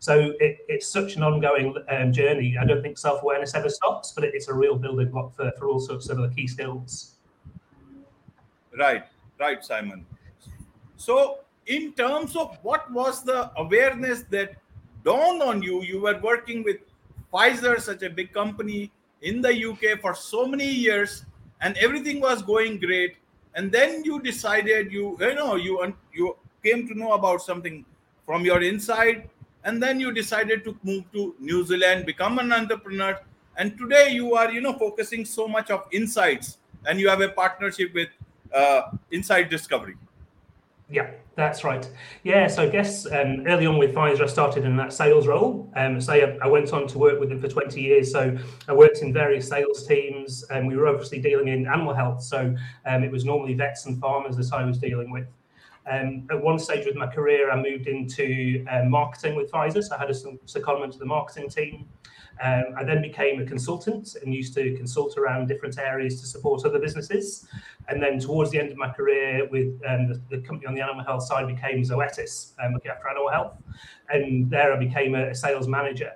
So 0.01 0.33
it, 0.41 0.59
it's 0.69 0.89
such 0.89 1.15
an 1.17 1.23
ongoing 1.23 1.75
um, 1.89 2.13
journey. 2.13 2.57
I 2.61 2.65
don't 2.65 2.83
think 2.83 2.99
self 2.99 3.23
awareness 3.23 3.55
ever 3.55 3.69
stops, 3.69 4.13
but 4.13 4.25
it, 4.25 4.35
it's 4.35 4.49
a 4.49 4.55
real 4.55 4.77
building 4.77 5.11
block 5.11 5.37
for, 5.37 5.53
for 5.57 5.69
all 5.69 5.79
sorts 5.79 6.09
of 6.09 6.19
other 6.19 6.29
key 6.29 6.49
skills. 6.49 7.15
Right, 8.77 9.05
right, 9.39 9.65
Simon. 9.65 10.05
So, 10.97 11.39
in 11.67 11.93
terms 11.93 12.35
of 12.35 12.59
what 12.63 12.91
was 12.93 13.23
the 13.23 13.51
awareness 13.57 14.25
that 14.31 14.57
dawned 15.05 15.43
on 15.43 15.63
you 15.63 15.83
you 15.83 16.01
were 16.01 16.19
working 16.21 16.63
with 16.65 16.79
Pfizer, 17.33 17.81
such 17.81 18.03
a 18.03 18.11
big 18.11 18.33
company 18.33 18.91
in 19.23 19.41
the 19.43 19.53
UK 19.71 20.01
for 20.01 20.15
so 20.15 20.47
many 20.47 20.69
years, 20.69 21.25
and 21.61 21.77
everything 21.79 22.21
was 22.21 22.43
going 22.43 22.79
great. 22.79 23.17
And 23.55 23.71
then 23.71 24.05
you 24.05 24.21
decided 24.21 24.93
you 24.93 25.17
you 25.21 25.35
know 25.35 25.57
you 25.57 25.95
you 26.13 26.37
came 26.63 26.87
to 26.89 26.95
know 26.95 27.13
about 27.13 27.43
something 27.43 27.85
from 28.27 28.45
your 28.45 28.63
inside, 28.63 29.29
and 29.65 29.83
then 29.83 30.01
you 30.01 30.13
decided 30.13 30.65
to 30.65 30.77
move 30.83 31.05
to 31.13 31.35
New 31.41 31.65
Zealand, 31.65 32.07
become 32.07 32.39
an 32.39 32.53
entrepreneur, 32.53 33.19
and 33.57 33.77
today 33.79 34.11
you 34.11 34.35
are 34.35 34.51
you 34.51 34.61
know 34.61 34.73
focusing 34.73 35.25
so 35.25 35.49
much 35.49 35.71
of 35.71 35.87
insights, 35.93 36.59
and 36.87 37.01
you 37.01 37.09
have 37.09 37.21
a 37.21 37.29
partnership 37.29 37.95
with 37.95 38.09
uh, 38.55 38.83
Insight 39.11 39.51
Discovery. 39.51 39.97
Yeah, 40.91 41.11
that's 41.35 41.65
right. 41.65 41.89
Yeah, 42.23 42.47
so 42.47 42.63
I 42.63 42.69
guess 42.69 43.07
um, 43.07 43.47
early 43.47 43.67
on 43.67 43.79
with 43.79 43.95
Pfizer, 43.95 44.23
I 44.23 44.27
started 44.27 44.65
in 44.65 44.77
that 44.77 44.93
sales 44.93 45.27
role. 45.27 45.73
Um, 45.77 46.01
so 46.01 46.13
I, 46.13 46.39
I, 46.43 46.47
went 46.47 46.73
on 46.73 46.87
to 46.89 46.99
work 46.99 47.19
with 47.19 47.31
them 47.31 47.41
for 47.41 47.49
20 47.49 47.81
years. 47.81 48.13
So 48.13 48.37
I 48.69 48.73
worked 48.75 48.99
in 48.99 49.13
various 49.13 49.49
sales 49.49 49.87
teams, 49.87 50.45
and 50.51 50.69
we 50.69 50.77
were 50.77 50.87
obviously 50.87 51.21
dealing 51.21 51.49
in 51.49 51.67
animal 51.67 51.95
health. 51.95 52.23
So 52.23 52.55
um, 52.87 53.03
it 53.03 53.11
was 53.11 53.25
normally 53.25 53.55
vets 53.55 53.87
and 53.87 53.99
farmers 53.99 54.37
that 54.37 54.53
I 54.53 54.65
was 54.65 54.79
dealing 54.79 55.11
with. 55.11 55.27
Um, 55.91 56.27
at 56.31 56.41
one 56.41 56.59
stage 56.59 56.87
with 56.87 56.97
my 56.97 57.07
career, 57.07 57.51
I 57.51 57.61
moved 57.61 57.87
into 57.87 58.65
uh, 58.71 58.85
marketing 58.85 59.37
with 59.37 59.51
Pfizer. 59.51 59.83
So 59.83 59.97
I 59.97 59.99
had 59.99 60.11
a 60.11 60.15
secondment 60.15 60.93
to 60.93 60.99
the 60.99 61.07
marketing 61.07 61.49
team. 61.49 61.89
Um, 62.43 62.75
I 62.77 62.85
then 62.85 63.01
became 63.01 63.41
a 63.41 63.47
consultant 63.47 64.17
and 64.23 64.35
used 64.35 64.55
to 64.55 64.75
consult 64.77 65.17
around 65.17 65.47
different 65.47 65.79
areas 65.79 66.21
to 66.21 66.27
support 66.27 66.65
other 66.65 66.79
businesses. 66.79 67.47
And 67.89 68.03
then 68.03 68.19
towards 68.19 68.51
the 68.51 68.59
end 68.59 68.73
of 68.73 68.77
my 68.77 68.91
career 68.91 69.49
with 69.51 69.81
um, 69.87 70.09
the, 70.09 70.21
the, 70.31 70.39
company 70.39 70.67
on 70.67 70.75
the 70.75 70.81
animal 70.81 71.05
health 71.05 71.23
side 71.23 71.47
became 71.47 71.83
Zoetis, 71.83 72.53
um, 72.63 72.73
looking 72.73 72.91
after 72.91 73.09
animal 73.09 73.31
health. 73.31 73.57
And 74.09 74.51
there 74.51 74.73
I 74.73 74.79
became 74.79 75.15
a, 75.15 75.31
a 75.31 75.35
sales 75.35 75.69
manager. 75.69 76.13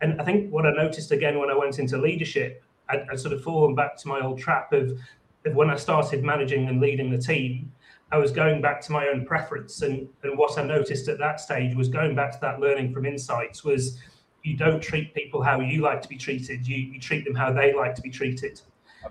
And 0.00 0.20
I 0.20 0.24
think 0.24 0.50
what 0.50 0.66
I 0.66 0.72
noticed 0.72 1.12
again 1.12 1.38
when 1.38 1.50
I 1.50 1.56
went 1.56 1.78
into 1.78 1.98
leadership, 1.98 2.64
I'd, 2.88 3.06
I'd 3.10 3.20
sort 3.20 3.34
of 3.34 3.42
fallen 3.42 3.74
back 3.74 3.96
to 3.98 4.08
my 4.08 4.20
old 4.20 4.38
trap 4.38 4.72
of, 4.72 4.98
of 5.44 5.54
when 5.54 5.70
I 5.70 5.76
started 5.76 6.24
managing 6.24 6.68
and 6.68 6.80
leading 6.80 7.10
the 7.10 7.18
team, 7.18 7.72
I 8.10 8.18
was 8.18 8.30
going 8.30 8.60
back 8.60 8.80
to 8.82 8.92
my 8.92 9.08
own 9.08 9.24
preference. 9.24 9.82
And, 9.82 10.08
and 10.22 10.36
what 10.36 10.58
I 10.58 10.64
noticed 10.64 11.08
at 11.08 11.18
that 11.18 11.40
stage 11.40 11.74
was 11.74 11.88
going 11.88 12.14
back 12.14 12.32
to 12.32 12.38
that 12.42 12.60
learning 12.60 12.92
from 12.92 13.06
insights 13.06 13.64
was 13.64 13.98
you 14.42 14.56
don't 14.56 14.82
treat 14.82 15.14
people 15.14 15.42
how 15.42 15.60
you 15.60 15.80
like 15.80 16.02
to 16.02 16.08
be 16.08 16.16
treated, 16.16 16.66
you, 16.66 16.76
you 16.76 17.00
treat 17.00 17.24
them 17.24 17.34
how 17.34 17.52
they 17.52 17.72
like 17.74 17.94
to 17.94 18.02
be 18.02 18.10
treated. 18.10 18.60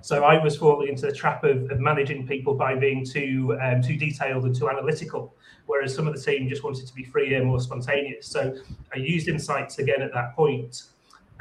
So 0.02 0.24
I 0.24 0.42
was 0.42 0.56
falling 0.58 0.88
into 0.88 1.06
the 1.06 1.12
trap 1.12 1.44
of, 1.44 1.70
of 1.70 1.80
managing 1.80 2.26
people 2.26 2.54
by 2.54 2.76
being 2.76 3.06
too 3.06 3.58
um, 3.62 3.82
too 3.82 3.98
detailed 3.98 4.46
and 4.46 4.56
too 4.56 4.70
analytical, 4.70 5.36
whereas 5.66 5.94
some 5.94 6.08
of 6.08 6.16
the 6.16 6.22
team 6.22 6.48
just 6.48 6.64
wanted 6.64 6.88
to 6.88 6.94
be 6.94 7.04
freer, 7.04 7.44
more 7.44 7.60
spontaneous. 7.60 8.28
So 8.28 8.56
I 8.96 9.00
used 9.00 9.28
insights 9.28 9.80
again 9.80 10.02
at 10.02 10.14
that 10.14 10.36
point. 10.36 10.84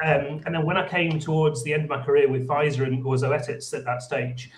Um, 0.02 0.40
and 0.46 0.54
then 0.54 0.64
when 0.64 0.76
I 0.76 0.88
came 0.88 1.18
towards 1.20 1.62
the 1.62 1.74
end 1.74 1.84
of 1.84 1.90
my 1.90 2.02
career 2.02 2.28
with 2.28 2.48
Pfizer 2.48 2.86
and 2.86 3.04
Zoetis 3.04 3.74
at 3.76 3.84
that 3.84 4.02
stage, 4.02 4.50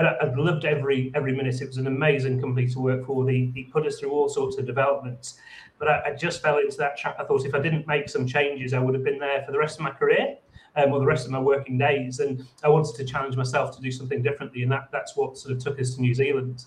and 0.00 0.08
I, 0.08 0.24
have 0.24 0.38
loved 0.38 0.64
every 0.64 1.12
every 1.14 1.34
minute. 1.36 1.60
It 1.60 1.68
was 1.68 1.76
an 1.76 1.86
amazing 1.86 2.40
company 2.40 2.66
to 2.68 2.80
work 2.80 3.06
for. 3.06 3.24
They, 3.24 3.52
they 3.54 3.64
put 3.64 3.86
us 3.86 4.00
through 4.00 4.10
all 4.10 4.28
sorts 4.28 4.56
of 4.58 4.66
developments, 4.66 5.38
but 5.78 5.88
I, 5.88 6.02
I, 6.06 6.14
just 6.14 6.42
fell 6.42 6.58
into 6.58 6.76
that 6.78 6.96
trap. 6.96 7.16
I 7.18 7.24
thought 7.24 7.44
if 7.44 7.54
I 7.54 7.60
didn't 7.60 7.86
make 7.86 8.08
some 8.08 8.26
changes, 8.26 8.72
I 8.72 8.78
would 8.78 8.94
have 8.94 9.04
been 9.04 9.18
there 9.18 9.42
for 9.44 9.52
the 9.52 9.58
rest 9.58 9.78
of 9.78 9.84
my 9.84 9.90
career 9.90 10.38
um, 10.76 10.92
or 10.92 11.00
the 11.00 11.06
rest 11.06 11.26
of 11.26 11.32
my 11.32 11.38
working 11.38 11.76
days. 11.76 12.20
And 12.20 12.46
I 12.64 12.68
wanted 12.70 12.94
to 12.96 13.04
challenge 13.04 13.36
myself 13.36 13.76
to 13.76 13.82
do 13.82 13.90
something 13.90 14.22
differently, 14.22 14.62
and 14.62 14.72
that 14.72 14.88
that's 14.90 15.16
what 15.16 15.36
sort 15.36 15.54
of 15.54 15.62
took 15.62 15.78
us 15.78 15.94
to 15.96 16.00
New 16.00 16.14
Zealand. 16.14 16.64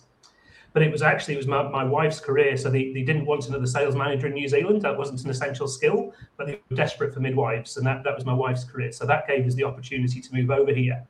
But 0.74 0.84
it 0.84 0.92
was 0.92 1.02
actually 1.02 1.34
it 1.36 1.38
was 1.38 1.48
my, 1.48 1.64
my 1.64 1.84
wife's 1.84 2.20
career, 2.20 2.56
so 2.56 2.70
they, 2.70 2.94
they 2.94 3.02
didn't 3.02 3.26
want 3.26 3.48
another 3.48 3.68
sales 3.68 3.96
manager 3.96 4.28
in 4.28 4.34
New 4.34 4.48
Zealand. 4.48 4.84
That 4.84 4.96
wasn't 4.96 5.24
an 5.24 5.32
essential 5.32 5.68
skill, 5.68 6.14
but 6.38 6.46
they 6.46 6.62
were 6.70 6.76
desperate 6.76 7.16
for 7.16 7.20
midwives, 7.20 7.78
and 7.78 7.86
that, 7.88 8.04
that 8.04 8.16
was 8.16 8.26
my 8.26 8.34
wife's 8.34 8.64
career. 8.64 8.92
So 8.92 9.08
that 9.08 9.28
gave 9.28 9.48
us 9.48 9.56
the 9.56 9.64
opportunity 9.64 10.22
to 10.22 10.34
move 10.36 10.52
over 10.52 10.72
here. 10.72 11.04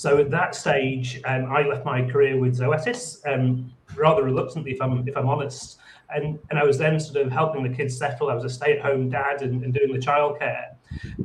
So 0.00 0.16
at 0.16 0.30
that 0.30 0.54
stage, 0.54 1.20
um, 1.26 1.52
I 1.52 1.60
left 1.60 1.84
my 1.84 2.00
career 2.00 2.38
with 2.38 2.56
Zoetis, 2.56 3.18
um, 3.30 3.70
rather 3.94 4.22
reluctantly, 4.22 4.72
if 4.72 4.80
I'm 4.80 5.06
if 5.06 5.14
I'm 5.14 5.28
honest. 5.28 5.76
And, 6.08 6.38
and 6.48 6.58
I 6.58 6.64
was 6.64 6.78
then 6.78 6.98
sort 6.98 7.26
of 7.26 7.30
helping 7.30 7.62
the 7.62 7.68
kids 7.68 7.98
settle. 7.98 8.30
I 8.30 8.34
was 8.34 8.44
a 8.44 8.48
stay-at-home 8.48 9.10
dad 9.10 9.42
and, 9.42 9.62
and 9.62 9.74
doing 9.74 9.92
the 9.92 9.98
childcare, 9.98 10.68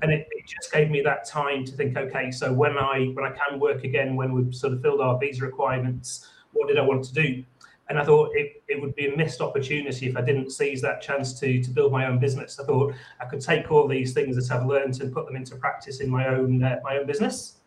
and 0.02 0.12
it, 0.12 0.28
it, 0.30 0.46
just 0.46 0.74
gave 0.74 0.92
me 0.92 1.00
that 1.04 1.24
time 1.24 1.64
to 1.64 1.72
think. 1.72 1.96
Okay, 1.96 2.32
so 2.32 2.52
when 2.52 2.78
I 2.78 3.12
when 3.14 3.24
I 3.24 3.32
can 3.32 3.62
work 3.62 3.86
again, 3.86 4.18
when 4.18 4.34
we've 4.34 4.54
sort 4.54 4.74
of 4.74 4.82
filled 4.82 5.00
our 5.00 5.18
visa 5.18 5.46
requirements, 5.46 6.30
what 6.52 6.68
did 6.68 6.78
I 6.78 6.82
want 6.82 7.06
to 7.06 7.14
do? 7.14 7.46
And 7.88 7.98
I 7.98 8.04
thought 8.04 8.32
it, 8.36 8.62
it 8.68 8.82
would 8.82 8.94
be 8.96 9.08
a 9.08 9.16
missed 9.16 9.40
opportunity 9.40 10.08
if 10.08 10.18
I 10.18 10.22
didn't 10.22 10.50
seize 10.50 10.82
that 10.82 11.02
chance 11.02 11.40
to 11.40 11.64
to 11.64 11.70
build 11.70 11.94
my 11.94 12.08
own 12.08 12.20
business. 12.20 12.60
I 12.60 12.66
thought 12.66 12.94
I 13.22 13.26
could 13.26 13.40
take 13.40 13.72
all 13.72 13.88
these 13.88 14.12
things 14.12 14.36
that 14.36 14.54
I've 14.54 14.66
learned 14.66 15.00
and 15.00 15.14
put 15.14 15.28
them 15.28 15.38
into 15.38 15.56
practice 15.56 16.02
in 16.02 16.10
my 16.10 16.28
own 16.28 16.62
uh, 16.62 16.82
my 16.84 16.98
own 16.98 17.08
business. 17.08 17.62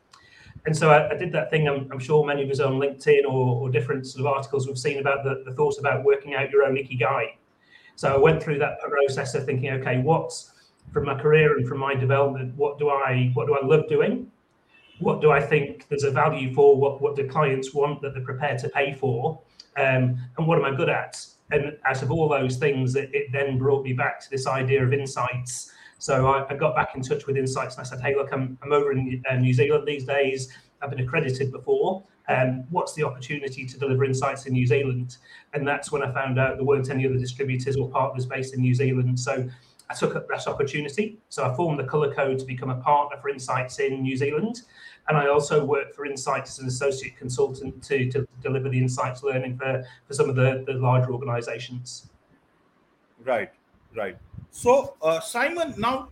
And 0.69 0.77
so 0.77 0.91
I, 0.91 1.13
I 1.13 1.15
did 1.15 1.33
that 1.33 1.49
thing. 1.49 1.67
I'm, 1.67 1.89
I'm, 1.91 1.99
sure 1.99 2.27
many 2.27 2.43
of 2.43 2.51
us 2.51 2.61
on 2.61 2.75
LinkedIn 2.75 3.25
or, 3.25 3.57
or, 3.57 3.71
different 3.71 4.07
sort 4.07 4.27
of 4.27 4.27
articles 4.27 4.67
we've 4.67 4.79
seen 4.79 4.99
about 4.99 5.25
the, 5.25 5.43
the 5.47 5.57
thought 5.57 5.79
about 5.79 6.05
working 6.05 6.35
out 6.35 6.51
your 6.51 6.63
own 6.65 6.75
ikigai. 6.75 7.29
So 7.97 8.13
I 8.13 8.19
went 8.19 8.43
through 8.43 8.59
that 8.59 8.79
process 8.81 9.35
of 9.35 9.47
thinking, 9.47 9.71
okay, 9.71 10.01
what's 10.03 10.53
from 10.93 11.07
my 11.07 11.19
career 11.19 11.57
and 11.57 11.67
from 11.67 11.79
my 11.79 11.95
development, 11.95 12.55
what 12.55 12.79
do 12.79 12.91
I 12.91 13.31
what 13.33 13.47
do 13.47 13.57
I 13.57 13.65
love 13.65 13.89
doing? 13.89 14.31
What 14.99 15.23
do 15.23 15.31
I 15.31 15.41
think 15.41 15.89
there's 15.89 16.05
a 16.05 16.11
value 16.11 16.53
for? 16.53 16.77
What 16.77 17.01
what 17.01 17.17
do 17.17 17.27
clients 17.27 17.73
want 17.73 18.03
that 18.03 18.13
they're 18.13 18.23
prepared 18.23 18.59
to 18.59 18.69
pay 18.69 18.93
for? 18.93 19.41
Um, 19.79 20.21
and 20.37 20.47
what 20.47 20.59
am 20.59 20.67
I 20.67 20.77
good 20.77 20.91
at? 20.91 21.25
And 21.51 21.79
out 21.87 22.03
of 22.03 22.11
all 22.11 22.29
those 22.29 22.59
things, 22.59 22.95
it, 22.95 23.09
it 23.15 23.33
then 23.33 23.57
brought 23.57 23.85
me 23.85 23.95
back 23.95 24.21
to 24.21 24.29
this 24.29 24.47
idea 24.47 24.85
of 24.85 24.93
insights 24.93 25.73
so 25.99 26.29
I, 26.29 26.47
I, 26.49 26.55
got 26.55 26.77
back 26.77 26.95
in 26.95 27.03
touch 27.03 27.27
with 27.27 27.37
Insights 27.37 27.77
and 27.77 27.85
I 27.85 27.89
said, 27.89 28.01
hey, 28.01 28.15
look, 28.15 28.33
I'm, 28.33 28.57
I'm 28.63 28.73
over 28.73 28.93
in 28.93 29.23
uh, 29.29 29.35
New 29.35 29.53
Zealand 29.53 29.87
these 29.87 30.05
days. 30.05 30.49
I've 30.81 30.91
been 30.91 31.01
accredited 31.01 31.51
before. 31.51 32.05
Um, 32.29 32.65
what's 32.71 32.95
the 32.95 33.03
opportunity 33.03 33.67
to 33.67 33.79
deliver 33.79 34.05
insights 34.05 34.47
in 34.47 34.53
New 34.53 34.67
Zealand? 34.67 35.17
And 35.55 35.67
that's 35.67 35.91
when 35.91 36.03
I 36.03 36.13
found 36.13 36.39
out 36.39 36.57
there 36.57 36.65
weren't 36.65 36.91
any 36.91 37.07
other 37.07 37.17
distributors 37.17 37.77
or 37.77 37.89
partners 37.89 38.27
based 38.27 38.55
in 38.55 38.61
New 38.61 38.75
Zealand. 38.75 39.19
So 39.19 39.49
I 39.91 39.95
took 39.95 40.15
up 40.15 40.29
that 40.29 40.47
opportunity. 40.47 41.19
So 41.31 41.51
I 41.51 41.57
formed 41.57 41.79
the 41.79 41.85
Colour 41.85 42.15
Code 42.15 42.39
to 42.39 42.45
become 42.45 42.71
a 42.71 42.77
partner 42.77 43.19
for 43.21 43.31
Insights 43.31 43.81
in 43.81 44.03
New 44.03 44.17
Zealand. 44.17 44.63
And 45.09 45.17
I 45.17 45.29
also 45.29 45.65
work 45.65 45.95
for 45.95 46.05
Insights 46.05 46.51
as 46.53 46.59
an 46.59 46.69
associate 46.69 47.17
consultant 47.17 47.83
to, 47.85 48.11
to 48.11 48.29
deliver 48.43 48.69
the 48.69 48.79
insights 48.79 49.23
learning 49.23 49.57
for, 49.57 49.83
for 50.07 50.13
some 50.15 50.29
of 50.29 50.37
the, 50.37 50.65
the 50.67 50.75
larger 50.75 51.13
organizations. 51.13 52.11
Right, 53.25 53.51
right. 53.97 54.19
So, 54.51 54.95
uh, 55.03 55.21
Simon, 55.21 55.75
now 55.79 56.09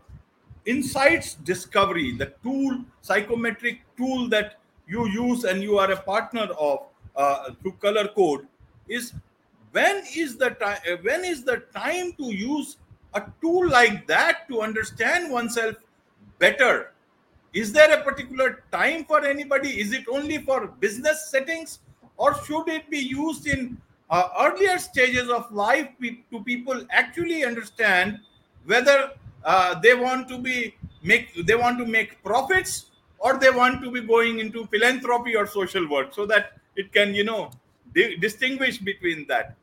insights 0.67 1.35
discovery, 1.35 2.13
the 2.13 2.33
tool, 2.43 2.85
psychometric 3.03 3.81
tool 3.97 4.29
that 4.29 4.59
you 4.87 5.09
use 5.09 5.45
and 5.45 5.63
you 5.63 5.79
are 5.79 5.91
a 5.91 6.01
partner 6.03 6.49
of 6.59 6.87
uh, 7.17 7.51
through 7.63 7.73
color 7.73 8.09
code 8.09 8.47
is 8.89 9.15
when 9.73 10.03
is 10.15 10.37
the 10.37 10.51
time 10.51 10.79
uh, 10.91 10.97
when 11.03 11.25
is 11.25 11.43
the 11.45 11.57
time 11.75 12.13
to 12.13 12.25
use 12.25 12.77
a 13.15 13.23
tool 13.41 13.69
like 13.69 14.07
that 14.07 14.47
to 14.49 14.61
understand 14.61 15.31
oneself 15.31 15.75
better? 16.39 16.93
Is 17.53 17.73
there 17.73 17.99
a 17.99 18.03
particular 18.05 18.63
time 18.71 19.05
for 19.05 19.25
anybody? 19.25 19.81
Is 19.81 19.93
it 19.93 20.05
only 20.13 20.39
for 20.39 20.67
business 20.67 21.31
settings 21.31 21.81
or 22.17 22.35
should 22.45 22.69
it 22.69 22.91
be 22.91 22.99
used 22.99 23.47
in 23.47 23.81
uh, 24.11 24.29
earlier 24.41 24.79
stages 24.79 25.29
of 25.29 25.51
life 25.53 25.89
to 26.31 26.41
people 26.45 26.85
actually 26.91 27.45
understand 27.45 28.21
whether 28.65 29.11
uh, 29.45 29.79
they 29.81 29.95
want 29.95 30.29
to 30.29 30.39
be 30.39 30.75
make 31.03 31.35
they 31.47 31.55
want 31.55 31.79
to 31.79 31.87
make 31.87 32.23
profits 32.23 32.87
or 33.19 33.39
they 33.39 33.51
want 33.51 33.83
to 33.83 33.91
be 33.91 34.01
going 34.01 34.39
into 34.39 34.67
philanthropy 34.67 35.35
or 35.37 35.47
social 35.47 35.89
work 35.89 36.13
so 36.15 36.27
that 36.27 36.59
it 36.77 36.93
can 36.93 37.15
you 37.15 37.25
know 37.25 37.51
di- 37.95 38.17
distinguish 38.17 38.79
between 38.79 39.27
that. 39.27 39.55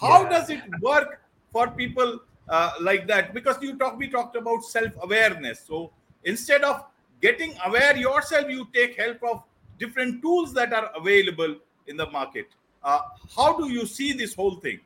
How 0.00 0.22
yeah. 0.22 0.28
does 0.30 0.50
it 0.50 0.62
work 0.80 1.20
for 1.52 1.68
people 1.68 2.20
uh, 2.48 2.72
like 2.80 3.06
that? 3.08 3.34
Because 3.34 3.62
you 3.62 3.76
talk 3.76 3.98
we 3.98 4.08
talked 4.08 4.36
about 4.36 4.64
self 4.64 4.92
awareness 5.02 5.60
so 5.60 5.90
instead 6.24 6.62
of 6.62 6.84
getting 7.20 7.54
aware 7.64 7.96
yourself 7.96 8.50
you 8.50 8.66
take 8.74 8.96
help 8.98 9.22
of 9.22 9.42
different 9.78 10.22
tools 10.22 10.52
that 10.54 10.72
are 10.72 10.90
available 10.96 11.56
in 11.86 11.96
the 11.96 12.08
market 12.10 12.46
uh, 12.84 13.00
how 13.36 13.56
do 13.56 13.68
you 13.68 13.86
see 13.86 14.12
this 14.12 14.34
whole 14.34 14.56
thing 14.56 14.80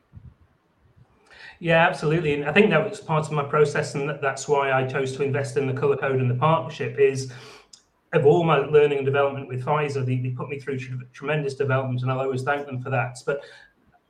yeah, 1.59 1.87
absolutely. 1.87 2.33
And 2.35 2.45
I 2.45 2.53
think 2.53 2.69
that 2.69 2.87
was 2.87 2.99
part 2.99 3.25
of 3.25 3.31
my 3.31 3.43
process, 3.43 3.95
and 3.95 4.09
that's 4.21 4.47
why 4.47 4.71
I 4.71 4.85
chose 4.85 5.15
to 5.17 5.23
invest 5.23 5.57
in 5.57 5.65
the 5.65 5.73
color 5.73 5.97
code 5.97 6.19
and 6.19 6.29
the 6.29 6.35
partnership. 6.35 6.99
Is 6.99 7.31
of 8.13 8.25
all 8.25 8.43
my 8.43 8.57
learning 8.57 8.99
and 8.99 9.05
development 9.05 9.47
with 9.47 9.65
Pfizer, 9.65 10.05
they, 10.05 10.17
they 10.17 10.29
put 10.29 10.49
me 10.49 10.59
through 10.59 10.77
tr- 10.77 10.93
tremendous 11.13 11.55
development, 11.55 12.03
and 12.03 12.11
I'll 12.11 12.19
always 12.19 12.43
thank 12.43 12.65
them 12.65 12.79
for 12.79 12.89
that. 12.91 13.17
But 13.25 13.41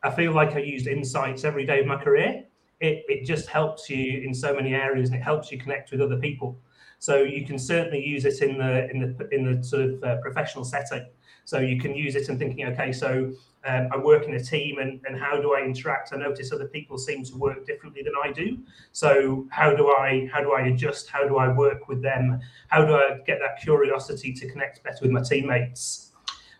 I 0.03 0.12
feel 0.12 0.34
like 0.34 0.56
I 0.56 0.60
used 0.60 0.88
insights 0.88 1.46
every 1.46 1.65
day 1.65 1.79
of 1.79 1.88
my 1.88 1.96
career. 1.96 2.44
It, 2.79 3.06
it 3.08 3.25
just 3.25 3.48
helps 3.48 3.89
you 3.89 4.22
in 4.22 4.34
so 4.34 4.53
many 4.53 4.74
areas, 4.74 5.10
and 5.10 5.17
it 5.17 5.24
helps 5.24 5.51
you 5.51 5.58
connect 5.58 5.91
with 5.91 6.01
other 6.01 6.17
people. 6.17 6.60
So 7.00 7.24
you 7.24 7.46
can 7.46 7.58
certainly 7.58 8.06
use 8.06 8.25
it 8.25 8.41
in 8.41 8.58
the 8.58 8.89
in 8.89 9.00
the 9.00 9.29
in 9.32 9.46
the 9.46 9.63
sort 9.63 9.84
of 9.84 10.03
uh, 10.03 10.17
professional 10.17 10.65
setting. 10.65 11.08
So 11.48 11.60
you 11.60 11.80
can 11.80 11.96
use 11.96 12.18
it 12.18 12.27
and 12.27 12.38
thinking, 12.38 12.66
okay, 12.66 12.92
so 12.92 13.32
um, 13.63 13.88
I 13.94 13.96
work 13.96 14.25
in 14.25 14.34
a 14.34 14.44
team 14.44 14.80
and, 14.80 15.00
and 15.06 15.18
how 15.18 15.39
do 15.39 15.54
I 15.54 15.62
interact? 15.62 16.12
I 16.12 16.18
notice 16.18 16.51
other 16.51 16.68
people 16.68 16.98
seem 16.98 17.24
to 17.24 17.38
work 17.38 17.66
differently 17.66 18.04
than 18.04 18.12
I 18.22 18.34
do. 18.34 18.58
So 18.92 19.48
how 19.50 19.74
do 19.74 19.88
I 19.88 20.30
how 20.30 20.42
do 20.42 20.51
I 20.51 20.63
adjust? 20.68 21.08
How 21.10 21.25
do 21.25 21.38
I 21.38 21.48
work 21.48 21.88
with 21.88 22.01
them? 22.01 22.42
How 22.68 22.84
do 22.84 22.96
I 22.96 23.20
get 23.25 23.39
that 23.39 23.62
curiosity 23.62 24.34
to 24.34 24.50
connect 24.50 24.84
better 24.84 24.98
with 25.01 25.12
my 25.12 25.22
teammates? 25.22 26.12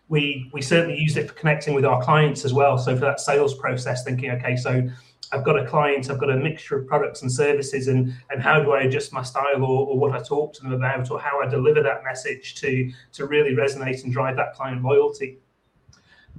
We 0.08 0.48
we 0.54 0.62
certainly 0.62 0.98
use 0.98 1.18
it 1.18 1.28
for 1.28 1.34
connecting 1.34 1.74
with 1.74 1.84
our 1.84 2.02
clients 2.02 2.46
as 2.46 2.54
well. 2.54 2.78
So 2.78 2.94
for 2.94 3.02
that 3.02 3.20
sales 3.20 3.52
process, 3.58 4.04
thinking, 4.04 4.30
okay, 4.30 4.56
so 4.56 4.88
I've 5.32 5.44
got 5.44 5.58
a 5.58 5.66
client, 5.66 6.10
I've 6.10 6.18
got 6.18 6.30
a 6.30 6.36
mixture 6.36 6.78
of 6.78 6.86
products 6.86 7.22
and 7.22 7.30
services, 7.30 7.88
and 7.88 8.14
and 8.30 8.42
how 8.42 8.62
do 8.62 8.72
I 8.72 8.82
adjust 8.82 9.12
my 9.12 9.22
style 9.22 9.62
or, 9.62 9.86
or 9.88 9.98
what 9.98 10.12
I 10.12 10.22
talk 10.22 10.52
to 10.54 10.62
them 10.62 10.72
about, 10.72 11.10
or 11.10 11.20
how 11.20 11.40
I 11.40 11.46
deliver 11.46 11.82
that 11.82 12.04
message 12.04 12.54
to 12.56 12.90
to 13.12 13.26
really 13.26 13.54
resonate 13.54 14.04
and 14.04 14.12
drive 14.12 14.36
that 14.36 14.54
client 14.54 14.82
loyalty. 14.82 15.38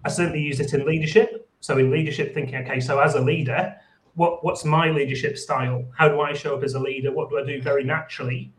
I 0.05 0.10
certainly 0.10 0.41
use 0.41 0.60
it 0.60 0.74
in 0.74 0.86
leadership. 0.86 1.50
So 1.62 1.77
in 1.77 1.91
leadership, 1.91 2.34
thinking, 2.34 2.55
okay, 2.55 2.79
so 2.79 3.00
as 3.00 3.15
a 3.15 3.22
leader, 3.22 3.75
what 4.15 4.43
what's 4.43 4.65
my 4.65 4.89
leadership 4.89 5.38
style? 5.38 5.86
How 5.98 6.08
do 6.08 6.22
I 6.22 6.34
show 6.34 6.55
up 6.55 6.63
as 6.63 6.74
a 6.74 6.79
leader? 6.79 7.12
What 7.12 7.29
do 7.29 7.38
I 7.38 7.46
do 7.46 7.62
very 7.62 7.84
naturally? 7.84 8.51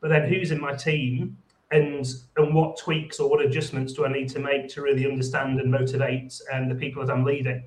But 0.00 0.08
then 0.08 0.28
who's 0.28 0.50
in 0.50 0.60
my 0.60 0.74
team? 0.74 1.36
And 1.70 2.06
and 2.36 2.54
what 2.54 2.76
tweaks 2.76 3.18
or 3.18 3.30
what 3.30 3.44
adjustments 3.44 3.94
do 3.94 4.04
I 4.04 4.12
need 4.12 4.28
to 4.30 4.38
make 4.38 4.68
to 4.68 4.82
really 4.82 5.06
understand 5.06 5.58
and 5.60 5.70
motivate 5.70 6.38
um, 6.52 6.68
the 6.68 6.74
people 6.74 7.04
that 7.04 7.12
I'm 7.12 7.24
leading? 7.24 7.64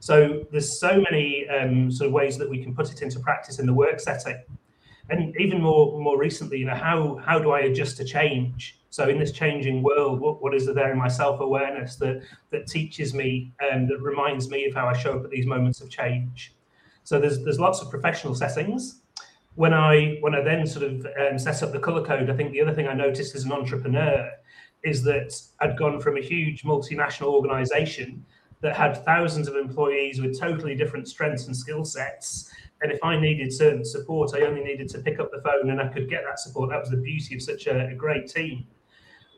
So 0.00 0.44
there's 0.50 0.80
so 0.80 1.00
many 1.10 1.48
um, 1.48 1.90
sort 1.90 2.08
of 2.08 2.12
ways 2.12 2.36
that 2.38 2.48
we 2.48 2.62
can 2.62 2.74
put 2.74 2.90
it 2.90 3.02
into 3.02 3.20
practice 3.20 3.58
in 3.58 3.66
the 3.66 3.74
work 3.74 4.00
setting 4.00 4.42
and 5.10 5.36
even 5.38 5.60
more 5.60 6.00
more 6.00 6.18
recently, 6.18 6.58
you 6.58 6.66
know, 6.66 6.74
how 6.74 7.16
how 7.16 7.38
do 7.38 7.50
I 7.50 7.60
adjust 7.60 7.96
to 7.98 8.04
change? 8.04 8.78
So 8.90 9.08
in 9.08 9.18
this 9.18 9.30
changing 9.30 9.82
world, 9.82 10.20
what, 10.20 10.42
what 10.42 10.54
is 10.54 10.66
there 10.66 10.90
in 10.90 10.98
my 10.98 11.08
self 11.08 11.40
awareness 11.40 11.96
that 11.96 12.22
that 12.50 12.66
teaches 12.66 13.12
me 13.12 13.52
and 13.60 13.88
that 13.88 14.00
reminds 14.00 14.48
me 14.48 14.66
of 14.66 14.74
how 14.74 14.86
I 14.88 14.96
show 14.96 15.16
up 15.16 15.24
at 15.24 15.30
these 15.30 15.46
moments 15.46 15.80
of 15.80 15.90
change? 15.90 16.54
So 17.04 17.18
there's 17.18 17.42
there's 17.44 17.60
lots 17.60 17.80
of 17.82 17.90
professional 17.90 18.34
settings. 18.34 19.02
when 19.56 19.74
I 19.74 20.18
when 20.20 20.34
I 20.34 20.42
then 20.42 20.66
sort 20.66 20.84
of 20.86 21.06
um, 21.20 21.38
set 21.38 21.62
up 21.62 21.72
the 21.72 21.80
color 21.80 22.04
code, 22.04 22.30
I 22.30 22.36
think 22.36 22.52
the 22.52 22.60
other 22.60 22.74
thing 22.74 22.86
I 22.86 22.94
noticed 22.94 23.34
as 23.34 23.44
an 23.44 23.52
entrepreneur 23.52 24.30
is 24.82 25.02
that 25.02 25.38
I'd 25.60 25.76
gone 25.76 26.00
from 26.00 26.16
a 26.16 26.22
huge 26.22 26.62
multinational 26.62 27.32
organization 27.38 28.24
that 28.62 28.76
had 28.76 29.04
thousands 29.04 29.48
of 29.48 29.56
employees 29.56 30.20
with 30.20 30.38
totally 30.38 30.74
different 30.74 31.08
strengths 31.08 31.46
and 31.46 31.56
skill 31.56 31.84
sets. 31.84 32.50
And 32.82 32.92
if 32.92 33.02
I 33.02 33.18
needed 33.18 33.52
certain 33.52 33.84
support, 33.84 34.32
I 34.34 34.42
only 34.42 34.62
needed 34.62 34.88
to 34.90 34.98
pick 34.98 35.18
up 35.18 35.30
the 35.30 35.40
phone 35.42 35.70
and 35.70 35.80
I 35.80 35.88
could 35.88 36.08
get 36.08 36.24
that 36.26 36.38
support. 36.38 36.70
That 36.70 36.80
was 36.80 36.90
the 36.90 36.96
beauty 36.96 37.34
of 37.34 37.42
such 37.42 37.66
a, 37.66 37.88
a 37.88 37.94
great 37.94 38.28
team. 38.28 38.66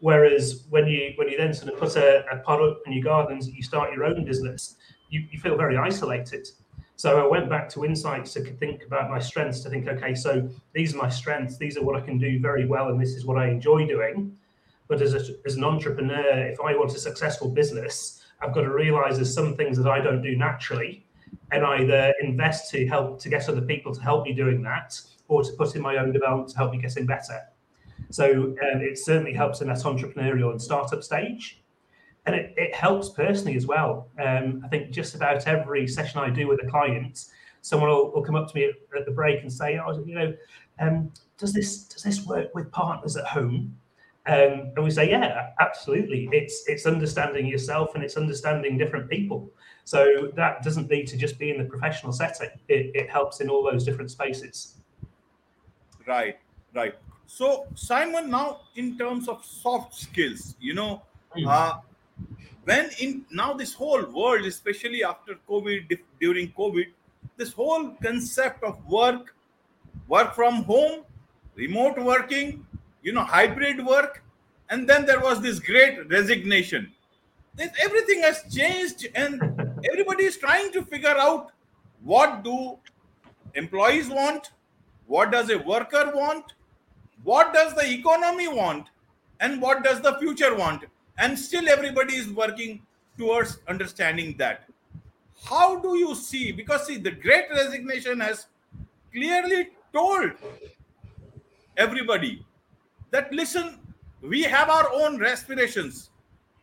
Whereas 0.00 0.64
when 0.70 0.86
you 0.88 1.12
when 1.14 1.28
you 1.28 1.36
then 1.36 1.54
sort 1.54 1.72
of 1.72 1.78
put 1.78 1.94
a, 1.96 2.24
a 2.32 2.38
product 2.38 2.86
in 2.86 2.92
your 2.92 3.04
gardens, 3.04 3.48
you 3.48 3.62
start 3.62 3.92
your 3.92 4.04
own 4.04 4.24
business, 4.24 4.76
you, 5.10 5.24
you 5.30 5.38
feel 5.38 5.56
very 5.56 5.76
isolated. 5.76 6.48
So 6.96 7.20
I 7.20 7.26
went 7.26 7.48
back 7.48 7.68
to 7.70 7.84
insights 7.84 8.32
to 8.34 8.42
think 8.42 8.84
about 8.84 9.10
my 9.10 9.18
strengths, 9.18 9.60
to 9.60 9.70
think, 9.70 9.88
okay, 9.88 10.14
so 10.14 10.48
these 10.72 10.94
are 10.94 10.98
my 10.98 11.08
strengths, 11.08 11.56
these 11.56 11.76
are 11.76 11.82
what 11.82 11.96
I 11.96 12.00
can 12.00 12.18
do 12.18 12.38
very 12.38 12.66
well, 12.66 12.88
and 12.88 13.00
this 13.00 13.14
is 13.14 13.24
what 13.24 13.38
I 13.38 13.48
enjoy 13.48 13.86
doing. 13.86 14.36
But 14.88 15.00
as, 15.02 15.14
a, 15.14 15.34
as 15.46 15.56
an 15.56 15.64
entrepreneur, 15.64 16.46
if 16.46 16.60
I 16.60 16.76
want 16.76 16.94
a 16.94 16.98
successful 16.98 17.48
business, 17.48 18.21
I've 18.42 18.52
got 18.52 18.62
to 18.62 18.72
realize 18.72 19.16
there's 19.16 19.34
some 19.34 19.56
things 19.56 19.76
that 19.78 19.88
I 19.88 20.00
don't 20.00 20.22
do 20.22 20.36
naturally 20.36 21.06
and 21.50 21.64
either 21.64 22.12
invest 22.22 22.70
to 22.70 22.86
help 22.86 23.20
to 23.20 23.28
get 23.28 23.48
other 23.48 23.60
people 23.60 23.94
to 23.94 24.00
help 24.00 24.24
me 24.24 24.32
doing 24.32 24.62
that 24.62 24.98
or 25.28 25.42
to 25.42 25.52
put 25.52 25.74
in 25.76 25.82
my 25.82 25.96
own 25.96 26.12
development 26.12 26.50
to 26.50 26.56
help 26.56 26.72
me 26.72 26.78
getting 26.78 27.06
better. 27.06 27.40
So 28.10 28.32
um, 28.32 28.80
it 28.80 28.98
certainly 28.98 29.32
helps 29.32 29.60
in 29.60 29.68
that 29.68 29.78
entrepreneurial 29.78 30.50
and 30.50 30.60
startup 30.60 31.02
stage 31.02 31.62
and 32.26 32.34
it, 32.34 32.54
it 32.56 32.74
helps 32.74 33.10
personally 33.10 33.56
as 33.56 33.66
well. 33.66 34.08
Um, 34.20 34.62
I 34.64 34.68
think 34.68 34.90
just 34.90 35.14
about 35.14 35.46
every 35.46 35.88
session 35.88 36.20
I 36.20 36.30
do 36.30 36.46
with 36.46 36.60
a 36.62 36.70
client, 36.70 37.26
someone 37.62 37.90
will, 37.90 38.12
will 38.12 38.22
come 38.22 38.36
up 38.36 38.48
to 38.48 38.54
me 38.54 38.64
at, 38.64 38.98
at, 38.98 39.06
the 39.06 39.12
break 39.12 39.42
and 39.42 39.52
say, 39.52 39.78
"Oh, 39.78 39.92
you 40.04 40.14
know, 40.14 40.34
um, 40.78 41.12
does 41.38 41.52
this 41.52 41.84
does 41.84 42.02
this 42.02 42.24
work 42.24 42.54
with 42.54 42.70
partners 42.70 43.16
at 43.16 43.24
home?" 43.24 43.76
Um, 44.26 44.72
and 44.76 44.84
we 44.84 44.90
say, 44.90 45.10
"Yeah, 45.10 45.50
absolutely. 45.60 46.28
It's 46.32 46.64
it's 46.68 46.86
understanding 46.86 47.46
yourself 47.46 47.94
and 47.94 48.04
it's 48.04 48.16
understanding 48.16 48.78
different 48.78 49.10
people. 49.10 49.50
So 49.84 50.30
that 50.36 50.62
doesn't 50.62 50.88
need 50.88 51.06
to 51.08 51.16
just 51.16 51.38
be 51.38 51.50
in 51.50 51.58
the 51.58 51.64
professional 51.64 52.12
setting. 52.12 52.50
It, 52.68 52.92
it 52.94 53.10
helps 53.10 53.40
in 53.40 53.48
all 53.48 53.62
those 53.64 53.84
different 53.84 54.10
spaces." 54.10 54.76
Right, 56.06 56.38
right. 56.74 56.94
So 57.26 57.66
Simon, 57.74 58.30
now 58.30 58.60
in 58.76 58.96
terms 58.96 59.28
of 59.28 59.44
soft 59.44 59.94
skills, 59.94 60.54
you 60.60 60.74
know. 60.74 61.02
Mm. 61.36 61.48
Uh, 61.48 61.80
when 62.64 62.90
in 63.00 63.24
now 63.30 63.52
this 63.52 63.74
whole 63.74 64.04
world 64.18 64.46
especially 64.46 65.02
after 65.02 65.36
covid 65.48 65.98
during 66.20 66.50
covid 66.52 66.88
this 67.36 67.52
whole 67.52 67.90
concept 68.02 68.62
of 68.62 68.76
work 68.86 69.34
work 70.08 70.34
from 70.34 70.62
home 70.64 71.04
remote 71.54 71.98
working 71.98 72.64
you 73.02 73.12
know 73.12 73.24
hybrid 73.24 73.84
work 73.84 74.22
and 74.70 74.88
then 74.88 75.04
there 75.04 75.20
was 75.20 75.40
this 75.40 75.58
great 75.58 76.08
resignation. 76.10 76.90
Everything 77.58 78.22
has 78.22 78.42
changed 78.54 79.06
and 79.14 79.42
everybody 79.90 80.24
is 80.24 80.38
trying 80.38 80.72
to 80.72 80.82
figure 80.82 81.16
out 81.18 81.52
what 82.02 82.42
do 82.42 82.78
employees 83.54 84.08
want 84.08 84.52
what 85.06 85.30
does 85.30 85.50
a 85.50 85.58
worker 85.58 86.10
want 86.14 86.54
what 87.24 87.52
does 87.52 87.74
the 87.74 87.86
economy 87.92 88.48
want 88.48 88.86
and 89.40 89.60
what 89.60 89.84
does 89.84 90.00
the 90.00 90.16
future 90.18 90.54
want. 90.56 90.84
And 91.18 91.38
still 91.38 91.68
everybody 91.68 92.14
is 92.14 92.28
working 92.28 92.80
towards 93.18 93.58
understanding 93.68 94.34
that. 94.38 94.64
How 95.44 95.78
do 95.80 95.96
you 95.96 96.14
see 96.14 96.52
because 96.52 96.86
see 96.86 96.96
the 96.96 97.10
great 97.10 97.46
resignation 97.50 98.20
has 98.20 98.46
clearly 99.12 99.70
told 99.92 100.30
everybody 101.76 102.44
that 103.12 103.32
listen 103.32 103.78
we 104.20 104.42
have 104.42 104.68
our 104.68 104.88
own 104.92 105.18
respirations 105.18 106.10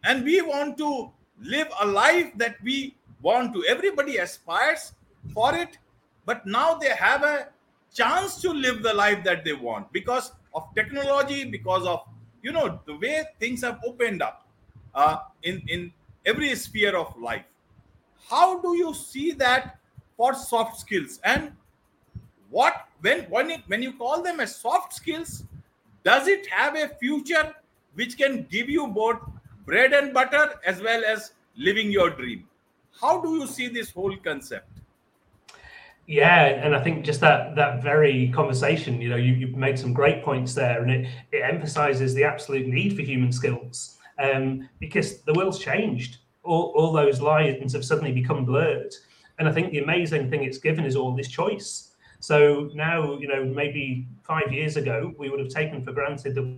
and 0.03 0.23
we 0.23 0.41
want 0.41 0.77
to 0.77 1.11
live 1.41 1.67
a 1.81 1.85
life 1.85 2.31
that 2.37 2.55
we 2.63 2.95
want 3.21 3.53
to. 3.53 3.65
Everybody 3.65 4.17
aspires 4.17 4.93
for 5.33 5.55
it 5.55 5.77
but 6.25 6.45
now 6.45 6.75
they 6.75 6.89
have 6.89 7.23
a 7.23 7.47
chance 7.93 8.41
to 8.41 8.51
live 8.51 8.83
the 8.83 8.93
life 8.93 9.23
that 9.23 9.43
they 9.43 9.53
want 9.53 9.91
because 9.91 10.31
of 10.53 10.63
technology 10.75 11.45
because 11.45 11.85
of 11.85 12.03
you 12.41 12.51
know 12.51 12.79
the 12.85 12.95
way 12.97 13.23
things 13.39 13.61
have 13.61 13.79
opened 13.85 14.21
up 14.21 14.47
uh, 14.95 15.17
in 15.43 15.61
in 15.67 15.91
every 16.25 16.55
sphere 16.55 16.95
of 16.95 17.15
life. 17.19 17.45
How 18.29 18.59
do 18.59 18.75
you 18.75 18.93
see 18.93 19.31
that 19.33 19.77
for 20.15 20.33
soft 20.33 20.79
skills? 20.79 21.19
And 21.23 21.51
what 22.49 22.87
when 23.01 23.23
when 23.29 23.63
when 23.67 23.81
you 23.81 23.93
call 23.93 24.21
them 24.21 24.39
as 24.39 24.55
soft 24.55 24.93
skills 24.93 25.43
does 26.03 26.27
it 26.27 26.47
have 26.47 26.75
a 26.75 26.87
future 26.87 27.53
which 27.93 28.17
can 28.17 28.45
give 28.49 28.69
you 28.69 28.87
both 28.87 29.19
bread 29.65 29.93
and 29.93 30.13
butter 30.13 30.55
as 30.65 30.81
well 30.81 31.03
as 31.05 31.31
living 31.55 31.91
your 31.91 32.09
dream 32.09 32.47
how 32.99 33.19
do 33.21 33.35
you 33.37 33.47
see 33.47 33.67
this 33.67 33.91
whole 33.91 34.15
concept 34.17 34.79
yeah, 36.09 36.45
and 36.65 36.75
I 36.75 36.81
think 36.81 37.05
just 37.05 37.21
that 37.21 37.55
that 37.55 37.83
very 37.83 38.29
conversation, 38.29 38.99
you 38.99 39.09
know, 39.09 39.15
you, 39.15 39.33
you've 39.35 39.55
made 39.55 39.77
some 39.77 39.93
great 39.93 40.23
points 40.23 40.55
there, 40.55 40.81
and 40.81 40.89
it, 40.89 41.07
it 41.31 41.43
emphasizes 41.43 42.15
the 42.15 42.23
absolute 42.23 42.65
need 42.65 42.95
for 42.95 43.03
human 43.03 43.31
skills 43.31 43.99
um, 44.17 44.67
because 44.79 45.21
the 45.21 45.33
world's 45.33 45.59
changed. 45.59 46.17
All, 46.41 46.73
all 46.75 46.91
those 46.91 47.21
lines 47.21 47.73
have 47.73 47.85
suddenly 47.85 48.11
become 48.11 48.43
blurred, 48.43 48.91
and 49.37 49.47
I 49.47 49.51
think 49.51 49.69
the 49.69 49.83
amazing 49.83 50.31
thing 50.31 50.43
it's 50.43 50.57
given 50.57 50.83
is 50.83 50.95
all 50.95 51.15
this 51.15 51.27
choice. 51.27 51.88
So 52.19 52.69
now, 52.73 53.17
you 53.17 53.27
know, 53.27 53.45
maybe 53.45 54.07
five 54.23 54.51
years 54.51 54.77
ago, 54.77 55.13
we 55.17 55.29
would 55.29 55.39
have 55.39 55.49
taken 55.49 55.83
for 55.83 55.93
granted 55.93 56.35
that 56.35 56.57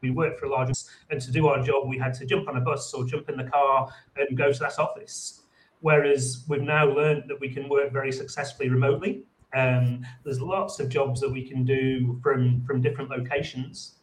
we 0.00 0.10
worked 0.10 0.40
for 0.40 0.46
a 0.46 0.50
large 0.50 0.70
and 1.10 1.20
to 1.20 1.30
do 1.30 1.46
our 1.48 1.62
job, 1.62 1.88
we 1.88 1.98
had 1.98 2.14
to 2.14 2.24
jump 2.24 2.48
on 2.48 2.56
a 2.56 2.60
bus 2.60 2.92
or 2.94 3.04
jump 3.04 3.28
in 3.28 3.36
the 3.36 3.44
car 3.44 3.88
and 4.16 4.36
go 4.36 4.50
to 4.50 4.58
that 4.58 4.78
office 4.78 5.40
Whereas 5.80 6.44
we've 6.46 6.62
now 6.62 6.86
learned 6.86 7.24
that 7.28 7.40
we 7.40 7.48
can 7.48 7.68
work 7.68 7.92
very 7.92 8.12
successfully 8.12 8.68
remotely. 8.68 9.24
Um, 9.54 10.04
there's 10.24 10.40
lots 10.40 10.78
of 10.78 10.88
jobs 10.88 11.20
that 11.20 11.30
we 11.30 11.48
can 11.48 11.64
do 11.64 12.20
from 12.22 12.62
from 12.64 12.80
different 12.80 13.10
locations. 13.10 13.96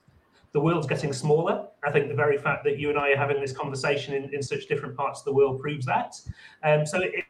The 0.54 0.60
world's 0.60 0.88
getting 0.88 1.13
smaller. 1.13 1.67
I 1.86 1.91
think 1.91 2.08
the 2.08 2.15
very 2.15 2.38
fact 2.38 2.63
that 2.63 2.80
you 2.80 2.89
and 2.89 2.97
I 2.97 3.12
are 3.12 3.17
having 3.17 3.39
this 3.39 3.52
conversation 3.52 4.15
in, 4.15 4.34
in 4.34 4.41
such 4.41 4.67
different 4.67 4.97
parts 4.97 5.19
of 5.19 5.26
the 5.26 5.34
world 5.34 5.62
proves 5.62 5.86
that. 5.86 6.19
Um, 6.63 6.86
so 6.86 7.00
it, 7.00 7.26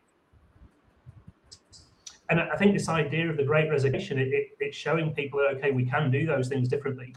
and 2.30 2.40
I 2.40 2.56
think 2.58 2.74
this 2.74 2.90
idea 2.90 3.30
of 3.30 3.38
the 3.38 3.44
great 3.44 3.70
resignation, 3.70 4.20
it, 4.20 4.28
it, 4.28 4.48
it's 4.60 4.78
showing 4.78 5.14
people 5.14 5.40
that, 5.40 5.58
okay, 5.58 5.72
we 5.72 5.86
can 5.86 6.12
do 6.12 6.26
those 6.26 6.48
things 6.50 6.68
differently 6.68 7.14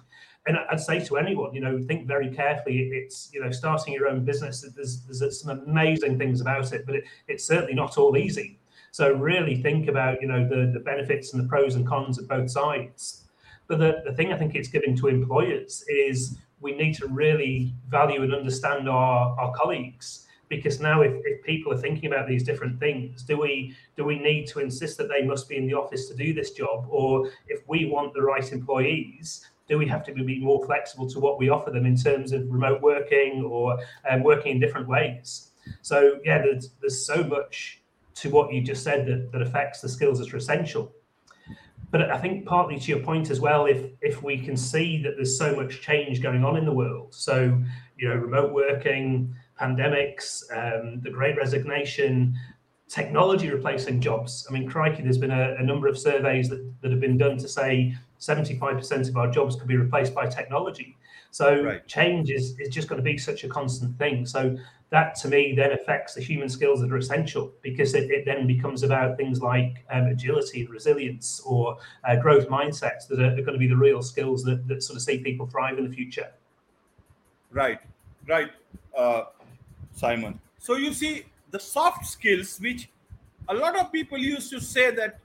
and 0.46 0.56
I'd 0.70 0.80
say 0.80 1.00
to 1.04 1.18
anyone, 1.18 1.54
you 1.54 1.60
know, 1.60 1.78
think 1.82 2.06
very 2.06 2.30
carefully. 2.30 2.78
It's 2.92 3.30
you 3.32 3.42
know, 3.42 3.50
starting 3.50 3.92
your 3.92 4.08
own 4.08 4.24
business. 4.24 4.64
There's 4.74 5.02
there's 5.02 5.40
some 5.40 5.50
amazing 5.50 6.18
things 6.18 6.40
about 6.40 6.72
it, 6.72 6.86
but 6.86 6.96
it, 6.96 7.04
it's 7.28 7.44
certainly 7.44 7.74
not 7.74 7.98
all 7.98 8.16
easy. 8.16 8.58
So 8.90 9.12
really 9.12 9.60
think 9.62 9.88
about 9.88 10.20
you 10.22 10.28
know 10.28 10.48
the 10.48 10.70
the 10.72 10.80
benefits 10.80 11.34
and 11.34 11.42
the 11.42 11.48
pros 11.48 11.74
and 11.74 11.86
cons 11.86 12.18
of 12.18 12.26
both 12.26 12.50
sides. 12.50 13.24
But 13.66 13.78
the, 13.78 14.02
the 14.04 14.12
thing 14.14 14.32
I 14.32 14.36
think 14.36 14.56
it's 14.56 14.68
giving 14.68 14.96
to 14.96 15.06
employers 15.06 15.84
is 15.88 16.38
we 16.60 16.72
need 16.72 16.94
to 16.94 17.06
really 17.06 17.72
value 17.88 18.22
and 18.22 18.34
understand 18.34 18.88
our, 18.88 19.38
our 19.38 19.52
colleagues 19.52 20.26
because 20.50 20.80
now 20.80 21.00
if, 21.00 21.14
if 21.24 21.42
people 21.42 21.72
are 21.72 21.78
thinking 21.78 22.12
about 22.12 22.28
these 22.28 22.42
different 22.42 22.78
things 22.78 23.22
do 23.22 23.38
we 23.38 23.74
do 23.96 24.04
we 24.04 24.18
need 24.18 24.46
to 24.46 24.60
insist 24.60 24.98
that 24.98 25.08
they 25.08 25.24
must 25.24 25.48
be 25.48 25.56
in 25.56 25.66
the 25.66 25.72
office 25.72 26.08
to 26.08 26.14
do 26.14 26.34
this 26.34 26.50
job 26.50 26.86
or 26.90 27.30
if 27.48 27.66
we 27.66 27.86
want 27.86 28.12
the 28.12 28.20
right 28.20 28.52
employees 28.52 29.46
do 29.70 29.78
we 29.78 29.86
have 29.86 30.04
to 30.04 30.12
be 30.12 30.40
more 30.40 30.62
flexible 30.66 31.08
to 31.08 31.20
what 31.20 31.38
we 31.38 31.48
offer 31.48 31.70
them 31.70 31.86
in 31.86 31.96
terms 31.96 32.32
of 32.32 32.50
remote 32.50 32.82
working 32.82 33.44
or 33.48 33.78
um, 34.10 34.22
working 34.24 34.52
in 34.52 34.60
different 34.60 34.88
ways? 34.88 35.52
So 35.80 36.18
yeah, 36.24 36.38
there's 36.42 36.70
there's 36.80 37.06
so 37.06 37.22
much 37.22 37.80
to 38.16 38.30
what 38.30 38.52
you 38.52 38.60
just 38.60 38.82
said 38.82 39.06
that, 39.06 39.30
that 39.30 39.40
affects 39.40 39.80
the 39.80 39.88
skills 39.88 40.18
that 40.18 40.34
are 40.34 40.36
essential. 40.36 40.92
But 41.92 42.10
I 42.10 42.18
think 42.18 42.46
partly 42.46 42.78
to 42.78 42.88
your 42.90 43.00
point 43.00 43.30
as 43.30 43.40
well, 43.40 43.66
if 43.66 43.90
if 44.02 44.22
we 44.24 44.38
can 44.38 44.56
see 44.56 45.00
that 45.04 45.12
there's 45.14 45.38
so 45.38 45.54
much 45.54 45.80
change 45.80 46.20
going 46.20 46.44
on 46.44 46.56
in 46.56 46.64
the 46.64 46.72
world, 46.72 47.14
so 47.14 47.56
you 47.96 48.08
know, 48.08 48.16
remote 48.16 48.52
working, 48.52 49.32
pandemics, 49.60 50.42
um, 50.52 51.00
the 51.00 51.10
Great 51.10 51.36
Resignation, 51.36 52.34
technology 52.88 53.50
replacing 53.50 54.00
jobs. 54.00 54.46
I 54.48 54.52
mean, 54.52 54.68
crikey, 54.68 55.02
there's 55.02 55.18
been 55.18 55.30
a, 55.30 55.54
a 55.58 55.62
number 55.62 55.86
of 55.86 55.98
surveys 55.98 56.48
that, 56.48 56.64
that 56.82 56.90
have 56.90 57.00
been 57.00 57.16
done 57.16 57.36
to 57.38 57.48
say 57.48 57.94
75% 58.18 59.08
of 59.08 59.16
our 59.16 59.30
jobs 59.30 59.56
could 59.56 59.68
be 59.68 59.76
replaced 59.76 60.14
by 60.14 60.26
technology. 60.26 60.96
So 61.30 61.62
right. 61.62 61.86
change 61.86 62.30
is, 62.30 62.58
is 62.58 62.68
just 62.74 62.88
going 62.88 62.98
to 62.98 63.04
be 63.04 63.16
such 63.16 63.44
a 63.44 63.48
constant 63.48 63.96
thing. 63.96 64.26
So 64.26 64.56
that 64.90 65.14
to 65.14 65.28
me 65.28 65.54
then 65.54 65.70
affects 65.72 66.14
the 66.14 66.20
human 66.20 66.48
skills 66.48 66.80
that 66.80 66.90
are 66.92 66.96
essential 66.96 67.52
because 67.62 67.94
it, 67.94 68.10
it 68.10 68.24
then 68.24 68.46
becomes 68.46 68.82
about 68.82 69.16
things 69.16 69.40
like 69.40 69.84
um, 69.90 70.06
agility 70.06 70.62
and 70.62 70.70
resilience 70.70 71.40
or 71.46 71.78
uh, 72.04 72.16
growth 72.16 72.48
mindsets 72.48 73.06
that 73.08 73.20
are, 73.20 73.32
are, 73.32 73.42
going 73.42 73.52
to 73.52 73.58
be 73.58 73.68
the 73.68 73.76
real 73.76 74.02
skills 74.02 74.42
that, 74.42 74.66
that 74.66 74.82
sort 74.82 74.96
of 74.96 75.02
see 75.02 75.18
people 75.18 75.46
thrive 75.46 75.78
in 75.78 75.88
the 75.88 75.94
future. 75.94 76.30
Right, 77.52 77.78
right, 78.26 78.50
uh, 78.96 79.24
Simon. 80.00 80.40
So 80.58 80.76
you 80.76 80.92
see 80.92 81.24
the 81.50 81.60
soft 81.60 82.06
skills, 82.06 82.58
which 82.58 82.88
a 83.48 83.54
lot 83.54 83.78
of 83.78 83.92
people 83.92 84.18
used 84.18 84.50
to 84.50 84.60
say 84.60 84.90
that 84.92 85.18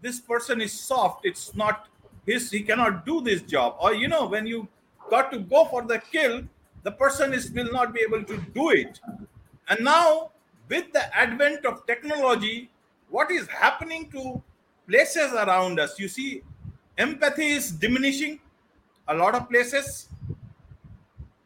this 0.00 0.20
person 0.20 0.60
is 0.60 0.72
soft 0.72 1.26
it's 1.26 1.54
not 1.54 1.88
his 2.26 2.50
he 2.50 2.60
cannot 2.62 3.04
do 3.04 3.20
this 3.20 3.42
job. 3.42 3.76
Or 3.80 3.94
you 3.94 4.08
know 4.08 4.26
when 4.26 4.46
you 4.46 4.68
got 5.10 5.30
to 5.32 5.38
go 5.38 5.64
for 5.66 5.82
the 5.82 5.98
kill 5.98 6.42
the 6.82 6.92
person 6.92 7.32
is 7.32 7.50
will 7.50 7.72
not 7.72 7.92
be 7.94 8.00
able 8.00 8.24
to 8.24 8.36
do 8.54 8.70
it. 8.70 9.00
And 9.68 9.84
now 9.84 10.30
with 10.68 10.92
the 10.92 11.04
advent 11.16 11.66
of 11.66 11.86
technology 11.86 12.70
what 13.10 13.30
is 13.30 13.48
happening 13.48 14.10
to 14.12 14.42
places 14.88 15.32
around 15.32 15.80
us? 15.80 15.98
You 15.98 16.08
see 16.08 16.42
empathy 16.96 17.48
is 17.50 17.70
diminishing 17.70 18.40
a 19.08 19.14
lot 19.14 19.34
of 19.34 19.48
places. 19.48 20.08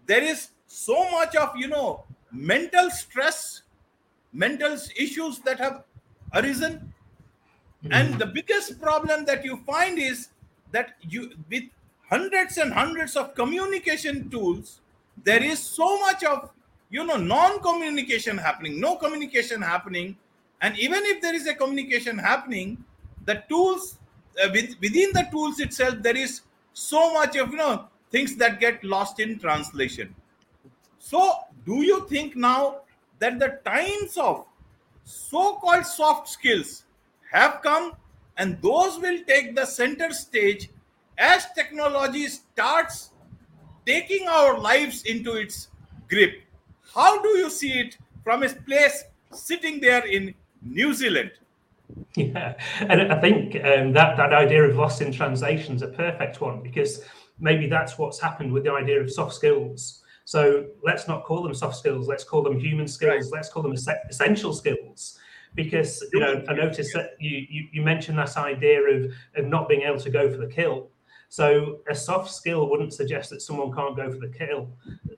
There 0.06 0.22
is 0.22 0.48
so 0.66 1.10
much 1.10 1.36
of 1.36 1.56
you 1.56 1.68
know 1.68 2.04
mental 2.32 2.90
stress 2.90 3.62
mental 4.32 4.76
issues 4.96 5.38
that 5.40 5.58
have 5.58 5.84
arisen. 6.34 6.92
Mm-hmm. 7.84 7.92
and 7.92 8.18
the 8.20 8.26
biggest 8.26 8.80
problem 8.80 9.24
that 9.24 9.44
you 9.44 9.56
find 9.66 9.98
is 9.98 10.28
that 10.70 10.94
you 11.00 11.32
with 11.50 11.64
hundreds 12.08 12.56
and 12.56 12.72
hundreds 12.72 13.16
of 13.16 13.34
communication 13.34 14.30
tools 14.30 14.80
there 15.24 15.42
is 15.42 15.58
so 15.58 15.98
much 15.98 16.22
of 16.22 16.50
you 16.90 17.04
know 17.04 17.16
non 17.16 17.60
communication 17.60 18.38
happening 18.38 18.80
no 18.80 18.96
communication 18.96 19.60
happening. 19.60 20.16
And 20.60 20.78
even 20.78 21.02
if 21.06 21.20
there 21.20 21.34
is 21.34 21.48
a 21.48 21.54
communication 21.54 22.18
happening 22.18 22.84
the 23.26 23.42
tools 23.48 23.98
uh, 24.42 24.48
with, 24.52 24.76
within 24.80 25.10
the 25.12 25.26
tools 25.32 25.58
itself 25.58 25.96
there 26.02 26.16
is 26.16 26.42
so 26.72 27.12
much 27.12 27.36
of 27.36 27.50
you 27.50 27.56
know 27.56 27.88
things 28.12 28.36
that 28.36 28.60
get 28.60 28.82
lost 28.84 29.18
in 29.18 29.40
translation 29.40 30.14
so 31.04 31.32
do 31.66 31.82
you 31.82 32.06
think 32.08 32.36
now 32.36 32.82
that 33.18 33.38
the 33.38 33.58
times 33.64 34.16
of 34.16 34.44
so-called 35.04 35.84
soft 35.84 36.28
skills 36.28 36.84
have 37.32 37.60
come 37.62 37.92
and 38.36 38.60
those 38.62 38.98
will 39.00 39.18
take 39.26 39.54
the 39.56 39.64
center 39.64 40.10
stage 40.12 40.70
as 41.18 41.46
technology 41.56 42.28
starts 42.28 43.10
taking 43.84 44.28
our 44.28 44.58
lives 44.58 45.02
into 45.02 45.34
its 45.34 45.68
grip 46.08 46.40
how 46.94 47.20
do 47.20 47.30
you 47.30 47.50
see 47.50 47.72
it 47.80 47.98
from 48.22 48.44
a 48.44 48.48
place 48.70 49.04
sitting 49.32 49.80
there 49.80 50.06
in 50.06 50.32
new 50.62 50.94
zealand 50.94 51.32
Yeah, 52.16 52.54
and 52.80 53.12
I 53.12 53.20
think 53.20 53.56
um, 53.56 53.92
that 53.92 54.16
that 54.16 54.32
idea 54.32 54.62
of 54.62 54.76
lost 54.76 55.02
in 55.02 55.12
translation 55.12 55.76
is 55.76 55.82
a 55.82 55.88
perfect 55.88 56.40
one 56.40 56.62
because 56.62 57.04
maybe 57.40 57.66
that's 57.66 57.98
what's 57.98 58.20
happened 58.20 58.52
with 58.52 58.64
the 58.64 58.72
idea 58.72 59.00
of 59.00 59.10
soft 59.10 59.34
skills. 59.34 60.01
So 60.24 60.66
let's 60.82 61.08
not 61.08 61.24
call 61.24 61.42
them 61.42 61.54
soft 61.54 61.76
skills. 61.76 62.08
Let's 62.08 62.24
call 62.24 62.42
them 62.42 62.58
human 62.58 62.88
skills. 62.88 63.30
Right. 63.30 63.38
Let's 63.38 63.48
call 63.48 63.62
them 63.62 63.74
essential 64.08 64.52
skills. 64.52 65.18
Because 65.54 66.02
you 66.14 66.20
know, 66.20 66.42
I 66.48 66.54
noticed 66.54 66.94
that 66.94 67.10
you, 67.20 67.46
you 67.50 67.68
you 67.72 67.82
mentioned 67.82 68.16
that 68.18 68.36
idea 68.38 68.80
of 68.80 69.12
of 69.36 69.46
not 69.46 69.68
being 69.68 69.82
able 69.82 70.00
to 70.00 70.10
go 70.10 70.30
for 70.30 70.38
the 70.38 70.46
kill. 70.46 70.88
So 71.28 71.80
a 71.88 71.94
soft 71.94 72.30
skill 72.30 72.68
wouldn't 72.68 72.92
suggest 72.92 73.30
that 73.30 73.40
someone 73.40 73.72
can't 73.72 73.96
go 73.96 74.10
for 74.10 74.18
the 74.18 74.28
kill. 74.28 74.68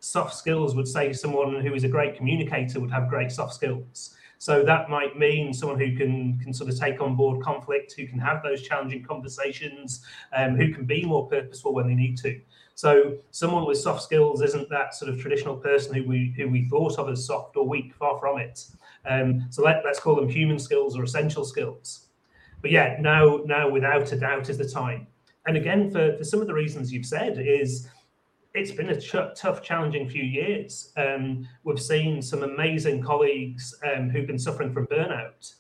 Soft 0.01 0.35
skills 0.35 0.77
would 0.77 0.87
say 0.87 1.13
someone 1.13 1.61
who 1.61 1.75
is 1.75 1.83
a 1.83 1.89
great 1.89 2.17
communicator 2.17 2.81
would 2.81 2.91
have 2.93 3.09
great 3.09 3.33
soft 3.33 3.55
skills. 3.55 4.15
So 4.39 4.63
that 4.63 4.91
might 4.91 5.19
mean 5.19 5.53
someone 5.53 5.79
who 5.79 5.97
can 5.97 6.39
can 6.39 6.53
sort 6.53 6.71
of 6.71 6.79
take 6.79 7.01
on 7.01 7.17
board 7.17 7.43
conflict, 7.43 7.95
who 7.97 8.07
can 8.07 8.19
have 8.19 8.43
those 8.43 8.63
challenging 8.63 9.03
conversations, 9.03 10.05
um, 10.37 10.55
who 10.55 10.73
can 10.73 10.85
be 10.85 11.05
more 11.05 11.27
purposeful 11.27 11.75
when 11.75 11.87
they 11.89 11.95
need 11.95 12.17
to. 12.19 12.41
So 12.75 13.17
someone 13.31 13.67
with 13.67 13.79
soft 13.79 14.03
skills 14.03 14.43
isn't 14.43 14.69
that 14.71 14.95
sort 14.95 15.13
of 15.13 15.21
traditional 15.21 15.57
person 15.57 15.95
who 15.95 16.05
we 16.09 16.35
who 16.37 16.49
we 16.49 16.69
thought 16.69 16.99
of 16.99 17.09
as 17.09 17.25
soft 17.25 17.57
or 17.57 17.67
weak. 17.67 17.95
Far 17.95 18.19
from 18.19 18.39
it. 18.39 18.67
Um, 19.09 19.47
so 19.51 19.63
let, 19.63 19.83
let's 19.85 20.01
call 20.01 20.17
them 20.17 20.29
human 20.29 20.59
skills 20.59 20.97
or 20.97 21.03
essential 21.03 21.45
skills. 21.45 22.07
But 22.63 22.71
yeah, 22.71 22.97
now 23.01 23.41
now 23.45 23.69
without 23.69 24.11
a 24.13 24.17
doubt 24.19 24.49
is 24.49 24.59
the 24.59 24.69
time. 24.69 25.07
And 25.47 25.57
again, 25.57 25.91
for, 25.91 26.17
for 26.17 26.25
some 26.25 26.41
of 26.41 26.47
the 26.47 26.55
reasons 26.55 26.93
you've 26.93 27.07
said, 27.07 27.39
is 27.39 27.87
it's 28.55 28.71
been 28.71 28.91
a 28.91 29.01
ch- 29.01 29.35
tough, 29.37 29.63
challenging 29.63 30.09
few 30.09 30.23
years. 30.23 30.93
Um, 30.97 31.47
we've 31.65 31.81
seen 31.81 32.23
some 32.23 32.43
amazing 32.43 33.03
colleagues 33.03 33.75
um, 33.85 34.09
who've 34.09 34.27
been 34.27 34.39
suffering 34.39 34.73
from 34.73 34.87
burnout. 34.87 35.55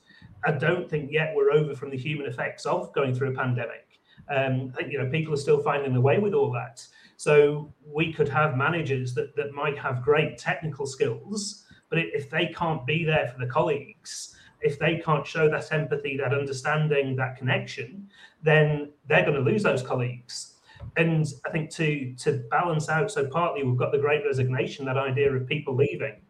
I 0.46 0.52
don't 0.52 0.88
think 0.88 1.10
yet 1.10 1.32
we're 1.34 1.52
over 1.52 1.74
from 1.74 1.90
the 1.90 1.96
human 1.96 2.26
effects 2.26 2.66
of 2.66 2.92
going 2.92 3.14
through 3.14 3.32
a 3.32 3.34
pandemic. 3.34 4.00
Um, 4.28 4.72
you 4.88 4.98
know, 4.98 5.10
people 5.10 5.34
are 5.34 5.38
still 5.38 5.62
finding 5.62 5.92
their 5.92 6.00
way 6.00 6.18
with 6.18 6.34
all 6.34 6.50
that. 6.52 6.86
So 7.16 7.72
we 7.86 8.12
could 8.12 8.28
have 8.28 8.56
managers 8.56 9.14
that, 9.14 9.36
that 9.36 9.52
might 9.52 9.78
have 9.78 10.02
great 10.02 10.38
technical 10.38 10.86
skills, 10.86 11.64
but 11.88 11.98
if 11.98 12.28
they 12.28 12.46
can't 12.54 12.84
be 12.86 13.04
there 13.04 13.28
for 13.28 13.38
the 13.38 13.50
colleagues, 13.50 14.36
if 14.60 14.78
they 14.78 14.98
can't 14.98 15.26
show 15.26 15.48
that 15.50 15.72
empathy, 15.72 16.16
that 16.16 16.34
understanding, 16.34 17.16
that 17.16 17.36
connection, 17.36 18.08
then 18.42 18.92
they're 19.06 19.24
going 19.24 19.36
to 19.36 19.50
lose 19.50 19.62
those 19.62 19.82
colleagues 19.82 20.54
and 20.96 21.26
I 21.46 21.50
think 21.50 21.70
to 21.70 22.14
to 22.18 22.44
balance 22.50 22.88
out, 22.88 23.10
so 23.10 23.26
partly 23.26 23.62
we've 23.62 23.78
got 23.78 23.92
the 23.92 23.98
Great 23.98 24.24
Resignation, 24.24 24.84
that 24.86 24.96
idea 24.96 25.32
of 25.32 25.46
people 25.46 25.74
leaving. 25.74 26.20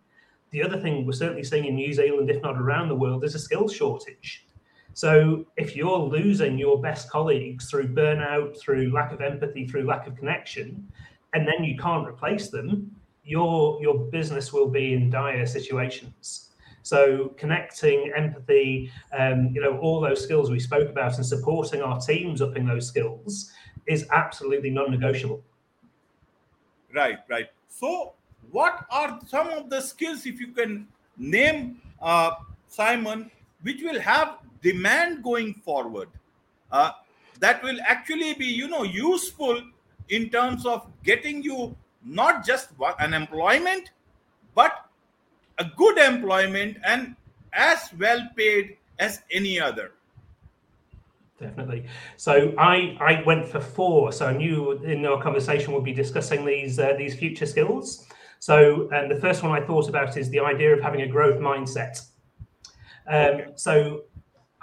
The 0.51 0.63
other 0.63 0.79
thing 0.79 1.05
we're 1.05 1.13
certainly 1.13 1.43
seeing 1.43 1.65
in 1.65 1.75
New 1.75 1.93
Zealand, 1.93 2.31
if 2.31 2.43
not 2.43 2.57
around 2.57 2.89
the 2.89 2.95
world, 2.95 3.25
is 3.25 3.35
a 3.35 3.39
skills 3.39 3.75
shortage. 3.75 4.47
So 4.95 5.45
if 5.57 5.75
you're 5.75 5.99
losing 5.99 6.57
your 6.57 6.81
best 6.81 7.11
colleagues 7.11 7.69
through 7.69 7.89
burnout, 7.89 8.59
through 8.61 8.93
lack 8.93 9.13
of 9.13 9.21
empathy, 9.21 9.67
through 9.67 9.85
lack 9.85 10.07
of 10.07 10.17
connection, 10.17 10.89
and 11.35 11.47
then 11.47 11.65
you 11.65 11.77
can't 11.77 12.07
replace 12.07 12.49
them, 12.49 12.95
your 13.25 13.81
your 13.83 13.99
business 14.11 14.53
will 14.53 14.69
be 14.69 14.95
in 14.95 15.11
dire 15.11 15.47
situations. 15.47 16.51
So 16.83 17.29
connecting, 17.39 18.13
empathy, 18.15 18.93
um, 19.19 19.51
you 19.55 19.61
know, 19.61 19.79
all 19.79 20.01
those 20.01 20.23
skills 20.23 20.51
we 20.51 20.61
spoke 20.61 20.89
about, 20.89 21.17
and 21.17 21.27
supporting 21.27 21.81
our 21.81 21.99
teams 21.99 22.41
up 22.43 22.57
in 22.57 22.67
those 22.67 22.87
skills 22.87 23.51
is 23.87 24.07
absolutely 24.13 24.71
non-negotiable. 24.71 25.43
Right, 26.95 27.19
right. 27.29 27.49
So, 27.69 28.13
what 28.51 28.85
are 28.91 29.19
some 29.27 29.49
of 29.49 29.71
the 29.71 29.81
skills, 29.81 30.27
if 30.27 30.39
you 30.39 30.49
can 30.49 30.87
name, 31.17 31.81
uh, 32.01 32.33
Simon, 32.69 33.31
which 33.63 33.83
will 33.83 33.99
have 34.01 34.39
demand 34.65 35.23
going 35.23 35.55
forward? 35.55 36.09
Uh, 36.73 36.91
that 37.39 37.63
will 37.63 37.79
actually 37.87 38.35
be, 38.35 38.47
you 38.47 38.67
know, 38.67 38.83
useful 38.83 39.63
in 40.09 40.31
terms 40.31 40.67
of 40.67 40.91
getting 41.05 41.43
you 41.43 41.77
not 42.05 42.45
just 42.45 42.71
an 42.99 43.15
employment, 43.15 43.93
but 44.55 44.91
a 45.59 45.65
good 45.77 45.99
employment 45.99 46.79
and 46.85 47.15
as 47.53 47.91
well 47.99 48.21
paid 48.37 48.77
as 48.99 49.23
any 49.31 49.61
other 49.61 49.93
definitely. 51.45 51.85
So 52.17 52.55
I 52.59 52.97
I 53.01 53.23
went 53.25 53.47
for 53.47 53.61
four. 53.61 54.13
So 54.13 54.27
I 54.27 54.37
knew 54.37 54.73
in 54.85 55.05
our 55.07 55.21
conversation 55.21 55.73
we'll 55.73 55.83
be 55.83 55.93
discussing 55.93 56.45
these 56.45 56.79
uh, 56.79 56.95
these 56.97 57.15
future 57.15 57.47
skills. 57.47 58.07
So 58.39 58.89
and 58.93 59.11
the 59.11 59.17
first 59.17 59.43
one 59.43 59.53
I 59.53 59.65
thought 59.65 59.89
about 59.89 60.17
is 60.17 60.31
the 60.31 60.41
idea 60.41 60.75
of 60.75 60.81
having 60.83 61.03
a 61.03 61.09
growth 61.09 61.41
mindset. 61.41 62.07
Um, 63.07 63.17
okay. 63.17 63.47
So 63.57 64.05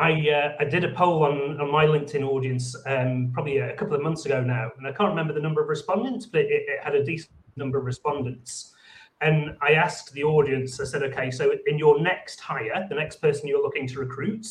I 0.01 0.29
uh, 0.31 0.55
I 0.59 0.65
did 0.65 0.83
a 0.83 0.91
poll 0.93 1.23
on 1.23 1.61
on 1.61 1.71
my 1.71 1.85
LinkedIn 1.85 2.23
audience 2.23 2.75
um, 2.87 3.29
probably 3.33 3.57
a 3.57 3.75
couple 3.75 3.93
of 3.93 4.01
months 4.01 4.25
ago 4.25 4.41
now, 4.41 4.71
and 4.77 4.87
I 4.87 4.91
can't 4.91 5.09
remember 5.09 5.31
the 5.31 5.39
number 5.39 5.61
of 5.61 5.69
respondents, 5.69 6.25
but 6.25 6.41
it, 6.41 6.63
it 6.67 6.83
had 6.83 6.95
a 6.95 7.03
decent 7.03 7.31
number 7.55 7.77
of 7.77 7.85
respondents. 7.85 8.73
And 9.21 9.55
I 9.61 9.73
asked 9.73 10.11
the 10.13 10.23
audience, 10.23 10.79
I 10.79 10.85
said, 10.85 11.03
okay, 11.03 11.29
so 11.29 11.53
in 11.67 11.77
your 11.77 12.01
next 12.01 12.39
hire, 12.39 12.87
the 12.89 12.95
next 12.95 13.17
person 13.17 13.47
you're 13.47 13.61
looking 13.61 13.87
to 13.89 13.99
recruit, 13.99 14.47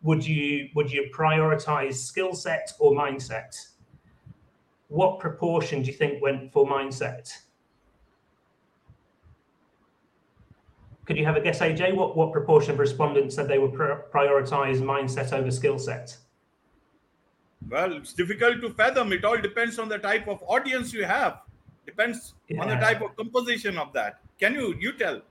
would 0.00 0.26
you 0.26 0.70
would 0.74 0.90
you 0.90 1.10
prioritize 1.14 1.96
skill 1.96 2.32
set 2.32 2.72
or 2.78 2.92
mindset? 2.92 3.54
What 4.88 5.20
proportion 5.20 5.82
do 5.82 5.90
you 5.90 5.96
think 5.98 6.22
went 6.22 6.50
for 6.50 6.66
mindset? 6.66 7.30
Could 11.08 11.16
you 11.16 11.24
have 11.24 11.36
a 11.36 11.40
guess, 11.40 11.60
AJ? 11.60 11.94
What 11.94 12.18
what 12.18 12.32
proportion 12.32 12.72
of 12.72 12.78
respondents 12.78 13.34
said 13.34 13.48
they 13.48 13.58
would 13.58 13.72
prioritize 13.72 14.82
mindset 14.82 15.32
over 15.32 15.50
skill 15.50 15.78
set? 15.78 16.14
Well, 17.66 17.94
it's 17.94 18.12
difficult 18.12 18.60
to 18.60 18.68
fathom. 18.74 19.14
It 19.14 19.24
all 19.24 19.38
depends 19.38 19.78
on 19.78 19.88
the 19.88 19.96
type 19.96 20.28
of 20.28 20.42
audience 20.46 20.92
you 20.92 21.04
have. 21.04 21.40
Depends 21.86 22.34
yeah. 22.48 22.60
on 22.60 22.68
the 22.68 22.74
type 22.74 23.00
of 23.00 23.16
composition 23.16 23.78
of 23.78 23.94
that. 23.94 24.20
Can 24.38 24.52
you 24.52 24.74
you 24.78 24.92
tell? 24.92 25.22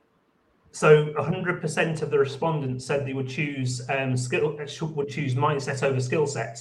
So 0.71 1.13
100% 1.13 2.01
of 2.01 2.09
the 2.09 2.17
respondents 2.17 2.83
said 2.83 3.05
they 3.05 3.13
would 3.13 3.29
choose 3.29 3.87
um, 3.87 4.17
skill 4.17 4.57
would 4.95 5.09
choose 5.09 5.35
mindset 5.35 5.83
over 5.83 6.01
skill 6.01 6.25
set. 6.25 6.57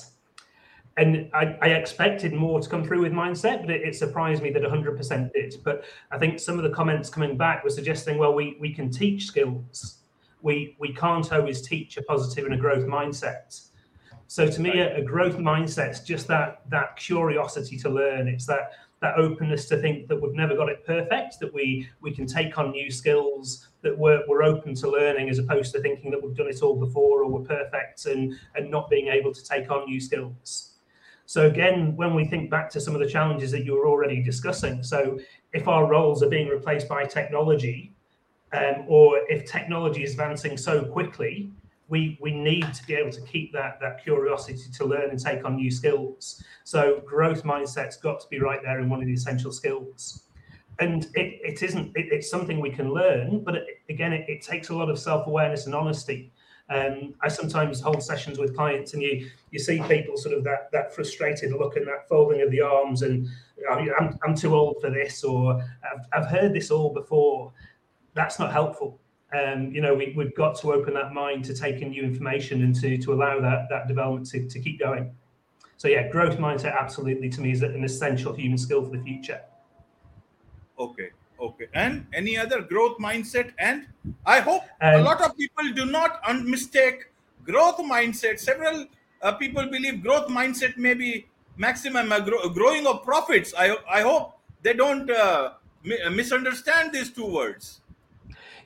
And 0.98 1.30
I, 1.34 1.56
I, 1.60 1.68
expected 1.68 2.32
more 2.32 2.58
to 2.58 2.68
come 2.68 2.82
through 2.82 3.02
with 3.02 3.12
mindset, 3.12 3.60
but 3.60 3.70
it, 3.70 3.82
it, 3.82 3.94
surprised 3.94 4.42
me 4.42 4.50
that 4.50 4.62
100% 4.62 5.32
did. 5.34 5.56
But 5.62 5.84
I 6.10 6.16
think 6.16 6.40
some 6.40 6.56
of 6.56 6.64
the 6.64 6.70
comments 6.70 7.10
coming 7.10 7.36
back 7.36 7.62
were 7.62 7.70
suggesting, 7.70 8.16
well, 8.16 8.32
we, 8.32 8.56
we 8.58 8.72
can 8.72 8.90
teach 8.90 9.26
skills. 9.26 9.98
We, 10.40 10.74
we 10.78 10.94
can't 10.94 11.30
always 11.32 11.60
teach 11.60 11.98
a 11.98 12.02
positive 12.02 12.46
and 12.46 12.54
a 12.54 12.56
growth 12.56 12.86
mindset. 12.86 13.68
So 14.26 14.48
to 14.48 14.60
me, 14.60 14.78
a, 14.80 14.96
a 14.96 15.02
growth 15.02 15.36
mindset 15.36 15.90
is 15.90 16.00
just 16.00 16.26
that 16.28 16.62
that 16.70 16.96
curiosity 16.96 17.76
to 17.78 17.90
learn. 17.90 18.26
It's 18.26 18.46
that 18.46 18.72
that 19.00 19.18
openness 19.18 19.68
to 19.68 19.76
think 19.76 20.08
that 20.08 20.20
we've 20.20 20.34
never 20.34 20.56
got 20.56 20.68
it 20.68 20.84
perfect, 20.84 21.38
that 21.40 21.52
we 21.52 21.88
we 22.00 22.10
can 22.10 22.26
take 22.26 22.58
on 22.58 22.70
new 22.70 22.90
skills, 22.90 23.68
that 23.82 23.96
we're, 23.96 24.22
we're 24.26 24.42
open 24.42 24.74
to 24.74 24.90
learning 24.90 25.28
as 25.28 25.38
opposed 25.38 25.72
to 25.74 25.80
thinking 25.80 26.10
that 26.10 26.22
we've 26.22 26.36
done 26.36 26.48
it 26.48 26.62
all 26.62 26.74
before 26.74 27.22
or 27.22 27.30
we're 27.30 27.46
perfect 27.46 28.06
and, 28.06 28.34
and 28.54 28.70
not 28.70 28.90
being 28.90 29.08
able 29.08 29.32
to 29.32 29.44
take 29.44 29.70
on 29.70 29.84
new 29.86 30.00
skills. 30.00 30.75
So 31.26 31.46
again, 31.46 31.94
when 31.96 32.14
we 32.14 32.24
think 32.24 32.50
back 32.50 32.70
to 32.70 32.80
some 32.80 32.94
of 32.94 33.00
the 33.00 33.08
challenges 33.08 33.50
that 33.50 33.64
you 33.64 33.74
were 33.74 33.88
already 33.88 34.22
discussing, 34.22 34.82
so 34.82 35.18
if 35.52 35.66
our 35.66 35.86
roles 35.86 36.22
are 36.22 36.28
being 36.28 36.48
replaced 36.48 36.88
by 36.88 37.04
technology, 37.04 37.92
um, 38.52 38.84
or 38.86 39.20
if 39.28 39.44
technology 39.44 40.04
is 40.04 40.12
advancing 40.12 40.56
so 40.56 40.84
quickly, 40.84 41.50
we 41.88 42.18
we 42.20 42.32
need 42.32 42.72
to 42.74 42.86
be 42.86 42.94
able 42.94 43.10
to 43.10 43.20
keep 43.22 43.52
that 43.52 43.78
that 43.80 44.02
curiosity 44.02 44.70
to 44.72 44.84
learn 44.84 45.10
and 45.10 45.18
take 45.18 45.44
on 45.44 45.56
new 45.56 45.70
skills. 45.70 46.42
So 46.64 47.02
growth 47.04 47.42
mindset's 47.42 47.96
got 47.96 48.20
to 48.20 48.28
be 48.28 48.40
right 48.40 48.60
there 48.62 48.80
in 48.80 48.88
one 48.88 49.00
of 49.00 49.06
the 49.06 49.14
essential 49.14 49.52
skills. 49.52 50.22
And 50.78 51.04
it, 51.14 51.40
it 51.42 51.62
isn't 51.62 51.92
it, 51.96 52.06
it's 52.12 52.30
something 52.30 52.60
we 52.60 52.70
can 52.70 52.92
learn, 52.92 53.40
but 53.40 53.56
it, 53.56 53.66
again, 53.88 54.12
it, 54.12 54.28
it 54.28 54.42
takes 54.42 54.68
a 54.68 54.74
lot 54.74 54.90
of 54.90 54.98
self 54.98 55.26
awareness 55.26 55.66
and 55.66 55.74
honesty. 55.74 56.32
Um, 56.68 57.14
I 57.20 57.28
sometimes 57.28 57.80
hold 57.80 58.02
sessions 58.02 58.38
with 58.38 58.56
clients, 58.56 58.94
and 58.94 59.02
you 59.02 59.28
you 59.50 59.58
see 59.58 59.80
people 59.88 60.16
sort 60.16 60.36
of 60.36 60.42
that 60.44 60.70
that 60.72 60.94
frustrated 60.94 61.52
look 61.52 61.76
and 61.76 61.86
that 61.86 62.08
folding 62.08 62.42
of 62.42 62.50
the 62.50 62.60
arms, 62.60 63.02
and 63.02 63.28
I'm 63.70 64.18
I'm 64.24 64.34
too 64.34 64.54
old 64.54 64.76
for 64.80 64.90
this, 64.90 65.22
or 65.22 65.62
I've, 65.62 66.06
I've 66.12 66.30
heard 66.30 66.52
this 66.52 66.70
all 66.70 66.92
before. 66.92 67.52
That's 68.14 68.38
not 68.38 68.50
helpful 68.50 68.98
um, 69.32 69.72
you 69.72 69.80
know, 69.80 69.94
we, 69.94 70.14
have 70.18 70.34
got 70.34 70.56
to 70.60 70.72
open 70.72 70.94
that 70.94 71.12
mind 71.12 71.44
to 71.46 71.54
take 71.54 71.82
in 71.82 71.90
new 71.90 72.02
information 72.02 72.62
and 72.62 72.74
to, 72.76 72.96
to 72.98 73.12
allow 73.12 73.40
that, 73.40 73.66
that 73.70 73.88
development 73.88 74.26
to, 74.28 74.46
to 74.46 74.60
keep 74.60 74.78
going. 74.78 75.14
So 75.78 75.88
yeah, 75.88 76.08
growth 76.08 76.38
mindset 76.38 76.78
absolutely 76.78 77.28
to 77.30 77.40
me 77.40 77.50
is 77.50 77.62
an 77.62 77.84
essential 77.84 78.32
human 78.32 78.56
skill 78.56 78.84
for 78.84 78.90
the 78.96 79.02
future. 79.02 79.40
Okay, 80.78 81.10
okay. 81.40 81.66
And 81.74 82.06
any 82.12 82.36
other 82.38 82.62
growth 82.62 82.98
mindset? 82.98 83.52
And 83.58 83.86
I 84.24 84.40
hope 84.40 84.62
um, 84.80 84.94
a 84.94 85.02
lot 85.02 85.20
of 85.20 85.36
people 85.36 85.72
do 85.72 85.86
not 85.86 86.20
mistake 86.44 87.10
growth 87.44 87.78
mindset. 87.78 88.38
Several 88.38 88.86
uh, 89.22 89.32
people 89.32 89.66
believe 89.66 90.02
growth 90.02 90.28
mindset 90.28 90.76
may 90.76 90.94
be 90.94 91.26
maximum 91.56 92.12
uh, 92.12 92.20
grow, 92.20 92.48
growing 92.48 92.86
of 92.86 93.04
profits. 93.04 93.54
I, 93.56 93.76
I 93.90 94.02
hope 94.02 94.38
they 94.62 94.74
don't 94.74 95.10
uh, 95.10 95.52
misunderstand 96.10 96.92
these 96.92 97.10
two 97.10 97.26
words. 97.26 97.80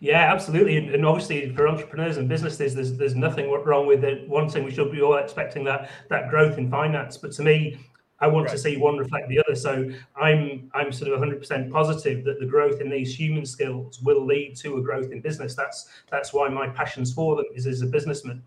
Yeah, 0.00 0.32
absolutely. 0.32 0.78
And, 0.78 0.90
and, 0.94 1.04
obviously, 1.04 1.54
for 1.54 1.68
entrepreneurs 1.68 2.16
and 2.16 2.26
businesses, 2.26 2.74
there's 2.74 2.96
there's 2.96 3.14
nothing 3.14 3.50
wrong 3.50 3.86
with 3.86 4.02
it. 4.02 4.26
One 4.28 4.48
thing 4.48 4.64
we 4.64 4.70
should 4.70 4.90
be 4.90 5.02
all 5.02 5.16
expecting 5.16 5.62
that 5.64 5.90
that 6.08 6.30
growth 6.30 6.56
in 6.56 6.70
finance. 6.70 7.18
But 7.18 7.32
to 7.32 7.42
me, 7.42 7.78
I 8.20 8.26
want 8.26 8.46
right. 8.46 8.52
to 8.52 8.58
see 8.58 8.76
one 8.76 8.98
reflect 8.98 9.28
the 9.28 9.38
other. 9.38 9.54
So 9.54 9.90
I'm 10.16 10.70
I'm 10.74 10.92
sort 10.92 11.12
of 11.12 11.20
100% 11.20 11.70
positive 11.70 12.24
that 12.24 12.38
the 12.38 12.46
growth 12.46 12.80
in 12.80 12.90
these 12.90 13.14
human 13.14 13.46
skills 13.46 14.00
will 14.02 14.24
lead 14.24 14.56
to 14.56 14.76
a 14.76 14.82
growth 14.82 15.10
in 15.10 15.20
business. 15.20 15.54
That's 15.54 15.88
that's 16.10 16.32
why 16.32 16.48
my 16.48 16.68
passions 16.68 17.12
for 17.12 17.36
them 17.36 17.46
is 17.54 17.66
as 17.66 17.82
a 17.82 17.86
businessman. 17.86 18.42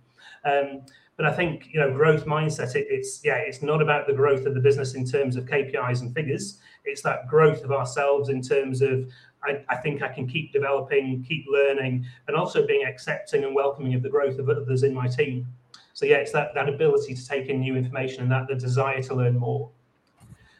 Um, 0.45 0.81
but 1.15 1.25
I 1.25 1.33
think 1.33 1.69
you 1.71 1.79
know 1.79 1.91
growth 1.91 2.25
mindset. 2.25 2.75
It, 2.75 2.87
it's 2.89 3.21
yeah, 3.23 3.37
it's 3.37 3.61
not 3.61 3.81
about 3.81 4.07
the 4.07 4.13
growth 4.13 4.45
of 4.45 4.53
the 4.53 4.59
business 4.59 4.95
in 4.95 5.05
terms 5.05 5.35
of 5.35 5.45
KPIs 5.45 6.01
and 6.01 6.13
figures. 6.13 6.59
It's 6.85 7.01
that 7.03 7.27
growth 7.27 7.63
of 7.63 7.71
ourselves 7.71 8.29
in 8.29 8.41
terms 8.41 8.81
of 8.81 9.09
I, 9.43 9.61
I, 9.69 9.75
think 9.75 10.01
I 10.01 10.07
can 10.07 10.27
keep 10.27 10.53
developing, 10.53 11.23
keep 11.27 11.45
learning, 11.49 12.05
and 12.27 12.37
also 12.37 12.65
being 12.65 12.85
accepting 12.85 13.43
and 13.43 13.53
welcoming 13.53 13.93
of 13.93 14.01
the 14.01 14.09
growth 14.09 14.39
of 14.39 14.49
others 14.49 14.83
in 14.83 14.93
my 14.93 15.07
team. 15.07 15.45
So 15.93 16.05
yeah, 16.05 16.17
it's 16.17 16.31
that 16.31 16.53
that 16.55 16.67
ability 16.67 17.13
to 17.13 17.27
take 17.27 17.47
in 17.47 17.59
new 17.59 17.75
information 17.75 18.23
and 18.23 18.31
that 18.31 18.47
the 18.47 18.55
desire 18.55 19.01
to 19.03 19.15
learn 19.15 19.37
more. 19.37 19.69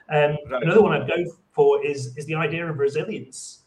Um, 0.09 0.37
right. 0.49 0.63
Another 0.63 0.81
one 0.81 0.93
I'd 0.93 1.07
go 1.07 1.25
for 1.51 1.83
is 1.85 2.15
is 2.17 2.25
the 2.25 2.35
idea 2.35 2.69
of 2.69 2.77
resilience, 2.77 3.63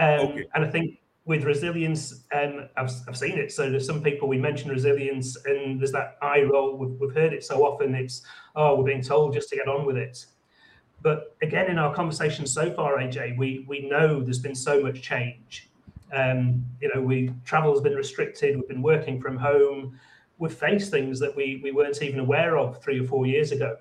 um, 0.00 0.20
okay. 0.20 0.44
and 0.54 0.64
I 0.64 0.68
think 0.68 0.98
with 1.26 1.42
resilience, 1.42 2.22
um, 2.32 2.68
I've, 2.76 2.90
I've 3.08 3.16
seen 3.16 3.36
it. 3.36 3.50
So 3.50 3.68
there's 3.68 3.84
some 3.84 4.00
people 4.00 4.28
we 4.28 4.38
mention 4.38 4.70
resilience, 4.70 5.36
and 5.44 5.78
there's 5.78 5.90
that 5.92 6.16
eye 6.22 6.42
roll. 6.42 6.76
We've, 6.76 7.00
we've 7.00 7.14
heard 7.14 7.32
it 7.32 7.44
so 7.44 7.64
often. 7.66 7.94
It's 7.94 8.22
oh, 8.54 8.76
we're 8.76 8.84
being 8.84 9.02
told 9.02 9.34
just 9.34 9.48
to 9.50 9.56
get 9.56 9.68
on 9.68 9.84
with 9.84 9.96
it. 9.96 10.24
But 11.02 11.36
again, 11.42 11.66
in 11.70 11.78
our 11.78 11.94
conversation 11.94 12.46
so 12.46 12.72
far, 12.72 12.96
AJ, 12.96 13.36
we 13.36 13.64
we 13.68 13.88
know 13.88 14.22
there's 14.22 14.38
been 14.38 14.54
so 14.54 14.80
much 14.80 15.02
change. 15.02 15.68
Um, 16.12 16.64
you 16.80 16.90
know, 16.94 17.00
we 17.00 17.32
travel 17.44 17.72
has 17.72 17.80
been 17.80 17.94
restricted. 17.94 18.56
We've 18.56 18.68
been 18.68 18.82
working 18.82 19.20
from 19.20 19.36
home. 19.36 19.98
We've 20.38 20.52
faced 20.52 20.90
things 20.90 21.18
that 21.20 21.34
we 21.34 21.60
we 21.62 21.72
weren't 21.72 22.02
even 22.02 22.20
aware 22.20 22.58
of 22.58 22.82
three 22.82 23.00
or 23.00 23.04
four 23.04 23.26
years 23.26 23.52
ago, 23.52 23.76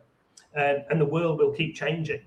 um, 0.55 0.77
and 0.89 0.99
the 0.99 1.05
world 1.05 1.39
will 1.39 1.51
keep 1.51 1.75
changing. 1.75 2.21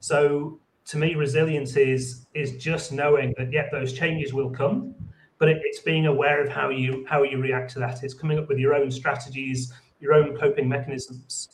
So 0.00 0.60
to 0.86 0.96
me, 0.96 1.14
resilience 1.14 1.76
is 1.76 2.26
is 2.34 2.56
just 2.56 2.92
knowing 2.92 3.34
that 3.38 3.52
yeah, 3.52 3.68
those 3.70 3.92
changes 3.92 4.32
will 4.32 4.50
come, 4.50 4.94
but 5.38 5.48
it, 5.48 5.60
it's 5.62 5.80
being 5.80 6.06
aware 6.06 6.42
of 6.42 6.48
how 6.48 6.70
you 6.70 7.04
how 7.08 7.22
you 7.22 7.40
react 7.40 7.72
to 7.72 7.78
that. 7.80 8.02
It's 8.02 8.14
coming 8.14 8.38
up 8.38 8.48
with 8.48 8.58
your 8.58 8.74
own 8.74 8.90
strategies, 8.90 9.72
your 10.00 10.14
own 10.14 10.36
coping 10.36 10.68
mechanisms 10.68 11.48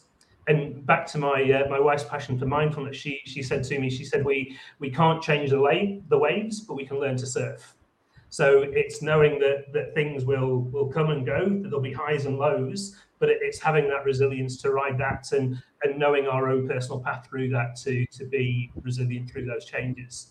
and 0.48 0.84
back 0.86 1.06
to 1.06 1.18
my 1.18 1.42
uh, 1.52 1.68
my 1.68 1.78
wife's 1.78 2.04
passion 2.04 2.38
for 2.38 2.46
mindfulness, 2.46 2.96
she 2.96 3.20
she 3.24 3.42
said 3.42 3.62
to 3.64 3.78
me, 3.78 3.90
she 3.90 4.04
said 4.04 4.24
we 4.24 4.56
we 4.78 4.90
can't 4.90 5.22
change 5.22 5.50
the 5.50 5.60
wave 5.60 6.02
the 6.08 6.18
waves, 6.18 6.60
but 6.60 6.74
we 6.74 6.84
can 6.84 6.98
learn 6.98 7.16
to 7.16 7.26
surf. 7.26 7.74
So 8.32 8.62
it's 8.62 9.02
knowing 9.02 9.38
that 9.40 9.74
that 9.74 9.92
things 9.92 10.24
will 10.24 10.62
will 10.72 10.88
come 10.88 11.10
and 11.10 11.26
go, 11.26 11.50
that 11.50 11.64
there'll 11.64 11.82
be 11.82 11.92
highs 11.92 12.24
and 12.24 12.38
lows, 12.38 12.96
but 13.18 13.28
it, 13.28 13.40
it's 13.42 13.60
having 13.60 13.88
that 13.90 14.06
resilience 14.06 14.56
to 14.62 14.70
ride 14.70 14.96
that 14.96 15.30
and 15.32 15.62
and 15.82 15.98
knowing 15.98 16.26
our 16.26 16.48
own 16.48 16.66
personal 16.66 16.98
path 17.00 17.26
through 17.28 17.50
that 17.50 17.76
to 17.84 18.06
to 18.06 18.24
be 18.24 18.72
resilient 18.80 19.30
through 19.30 19.44
those 19.44 19.66
changes. 19.66 20.28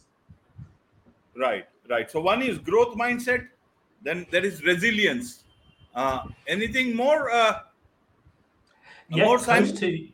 Right, 1.37 1.65
right. 1.87 2.09
So 2.09 2.19
one 2.21 2.41
is 2.41 2.57
growth 2.57 2.97
mindset, 2.97 3.47
then 4.01 4.25
there 4.31 4.43
is 4.43 4.63
resilience. 4.63 5.43
Uh, 5.93 6.21
anything 6.47 6.95
more? 6.95 7.29
Uh, 7.29 7.59
yeah, 9.11 9.25
more 9.25 9.37
close 9.37 9.71
to 9.73 10.07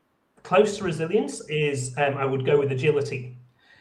close 0.43 0.77
to 0.77 0.83
resilience 0.83 1.39
is 1.47 1.95
um, 1.97 2.17
I 2.17 2.25
would 2.25 2.45
go 2.45 2.59
with 2.59 2.69
agility. 2.69 3.37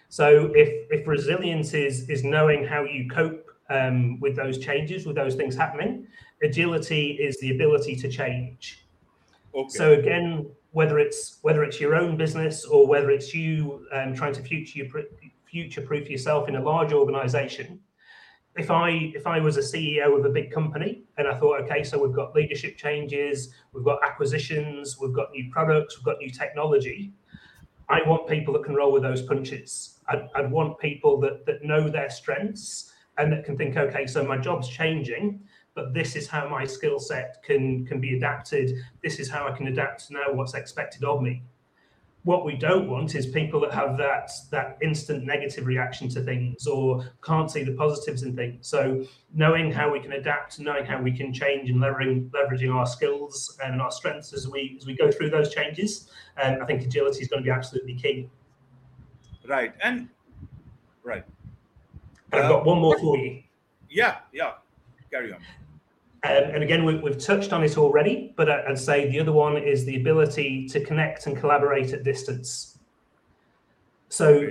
So 0.09 0.53
if 0.55 0.69
if 0.93 1.09
resilience 1.09 1.75
is 1.75 2.09
is 2.09 2.23
knowing 2.23 2.65
how 2.65 2.85
you 2.85 3.09
cope 3.09 3.36
um, 3.71 4.21
with 4.21 4.37
those 4.37 4.59
changes, 4.59 5.07
with 5.07 5.17
those 5.17 5.35
things 5.35 5.57
happening, 5.57 6.07
agility 6.43 7.13
is 7.13 7.39
the 7.41 7.55
ability 7.55 7.97
to 7.97 8.09
change. 8.09 8.87
Okay. 9.55 9.69
So 9.69 9.93
again, 9.93 10.51
whether 10.73 10.99
it's 10.99 11.39
whether 11.43 11.65
it's 11.65 11.81
your 11.81 11.95
own 11.95 12.17
business 12.17 12.65
or 12.65 12.87
whether 12.87 13.11
it's 13.11 13.35
you 13.35 13.87
um, 13.93 14.15
trying 14.15 14.35
to 14.35 14.43
future 14.43 14.85
future 15.47 15.81
proof 15.81 16.11
yourself 16.11 16.49
in 16.49 16.57
a 16.57 16.63
large 16.63 16.93
organization, 16.93 17.81
if 18.57 18.71
I 18.71 19.13
if 19.15 19.27
I 19.27 19.41
was 19.41 19.57
a 19.57 19.61
CEO 19.61 20.19
of 20.19 20.25
a 20.25 20.29
big 20.29 20.51
company 20.51 21.05
and 21.17 21.27
I 21.27 21.35
thought, 21.39 21.63
okay, 21.63 21.83
so 21.83 22.03
we've 22.03 22.15
got 22.15 22.35
leadership 22.35 22.77
changes, 22.77 23.55
we've 23.73 23.85
got 23.85 23.99
acquisitions, 24.05 24.99
we've 25.01 25.15
got 25.15 25.31
new 25.33 25.51
products, 25.51 25.97
we've 25.97 26.05
got 26.05 26.19
new 26.19 26.31
technology, 26.31 27.13
I 27.89 28.01
want 28.07 28.29
people 28.29 28.53
that 28.55 28.65
can 28.65 28.75
roll 28.75 28.93
with 28.93 29.03
those 29.03 29.23
punches. 29.23 30.01
I'd, 30.09 30.29
I'd 30.35 30.51
want 30.51 30.79
people 30.79 31.21
that 31.21 31.47
that 31.47 31.65
know 31.65 31.89
their 31.89 32.11
strengths 32.11 32.93
and 33.19 33.33
that 33.33 33.45
can 33.45 33.57
think, 33.57 33.77
okay, 33.77 34.07
so 34.07 34.25
my 34.25 34.37
job's 34.37 34.69
changing, 34.69 35.41
but 35.75 35.95
this 35.95 36.17
is 36.17 36.27
how 36.27 36.49
my 36.49 36.65
skill 36.65 36.99
set 36.99 37.43
can 37.43 37.87
can 37.87 38.01
be 38.01 38.17
adapted. 38.17 38.73
This 39.03 39.19
is 39.19 39.31
how 39.31 39.47
I 39.47 39.57
can 39.57 39.69
adapt 39.69 40.09
to 40.09 40.15
know 40.15 40.33
what's 40.33 40.55
expected 40.55 41.05
of 41.05 41.23
me. 41.23 41.43
What 42.25 42.45
we 42.45 42.57
don't 42.57 42.91
want 42.91 43.15
is 43.15 43.27
people 43.27 43.61
that 43.61 43.73
have 43.73 43.97
that 43.99 44.31
that 44.51 44.79
instant 44.83 45.25
negative 45.25 45.67
reaction 45.67 46.09
to 46.11 46.23
things 46.23 46.67
or 46.67 47.05
can't 47.23 47.51
see 47.51 47.63
the 47.63 47.73
positives 47.73 48.23
in 48.23 48.35
things. 48.35 48.67
So 48.67 49.05
knowing 49.33 49.71
how 49.71 49.93
we 49.93 50.01
can 50.01 50.13
adapt 50.13 50.59
knowing 50.59 50.85
how 50.85 51.01
we 51.01 51.13
can 51.13 51.33
change 51.33 51.71
and 51.71 51.79
leveraging 51.79 52.31
leveraging 52.31 52.75
our 52.75 52.87
skills 52.87 53.57
and 53.63 53.81
our 53.81 53.91
strengths 53.91 54.33
as 54.33 54.49
we 54.49 54.77
as 54.79 54.87
we 54.87 54.97
go 54.97 55.11
through 55.11 55.31
those 55.31 55.55
changes 55.55 56.11
um, 56.43 56.59
i 56.63 56.65
think 56.65 56.83
agility 56.83 57.21
is 57.21 57.29
going 57.29 57.43
to 57.43 57.45
be 57.45 57.51
absolutely 57.51 57.95
key. 57.95 58.29
Right 59.47 59.73
and 59.83 60.09
right 61.05 61.25
i've 62.33 62.45
uh, 62.45 62.49
got 62.49 62.65
one 62.65 62.79
more 62.79 62.99
for 62.99 63.17
you 63.17 63.43
yeah 63.89 64.19
yeah 64.33 64.53
carry 65.11 65.33
on 65.33 65.41
um, 66.25 66.51
and 66.55 66.63
again, 66.63 66.85
we, 66.85 66.95
have 66.95 67.19
touched 67.19 67.53
on 67.53 67.63
it 67.63 67.79
already, 67.79 68.33
but 68.37 68.51
I'd 68.51 68.79
say 68.79 69.09
the 69.09 69.21
other 69.21 69.33
one 69.33 69.57
is 69.57 69.85
the 69.85 69.97
ability 69.97 70.67
to 70.69 70.81
connect 70.81 71.27
and 71.27 71.37
collaborate 71.37 71.93
at 71.93 72.03
distance. 72.03 72.79
So 74.09 74.49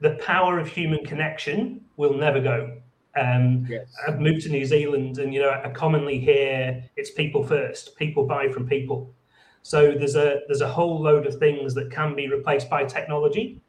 the 0.00 0.10
power 0.16 0.58
of 0.58 0.68
human 0.68 1.04
connection 1.04 1.82
will 1.96 2.14
never 2.14 2.40
go. 2.40 2.76
Um, 3.18 3.66
yes. 3.68 3.86
I've 4.06 4.20
moved 4.20 4.42
to 4.42 4.48
New 4.50 4.66
Zealand, 4.66 5.18
and 5.18 5.32
you 5.32 5.40
know, 5.40 5.50
I 5.50 5.70
commonly 5.70 6.18
hear 6.18 6.82
it's 6.96 7.10
people 7.10 7.46
first. 7.46 7.96
People 7.96 8.26
buy 8.26 8.48
from 8.48 8.66
people. 8.66 9.14
So 9.62 9.92
there's 9.92 10.16
a 10.16 10.40
there's 10.48 10.62
a 10.62 10.68
whole 10.68 11.00
load 11.00 11.26
of 11.26 11.36
things 11.36 11.74
that 11.74 11.90
can 11.90 12.14
be 12.14 12.28
replaced 12.28 12.68
by 12.68 12.84
technology, 12.84 13.60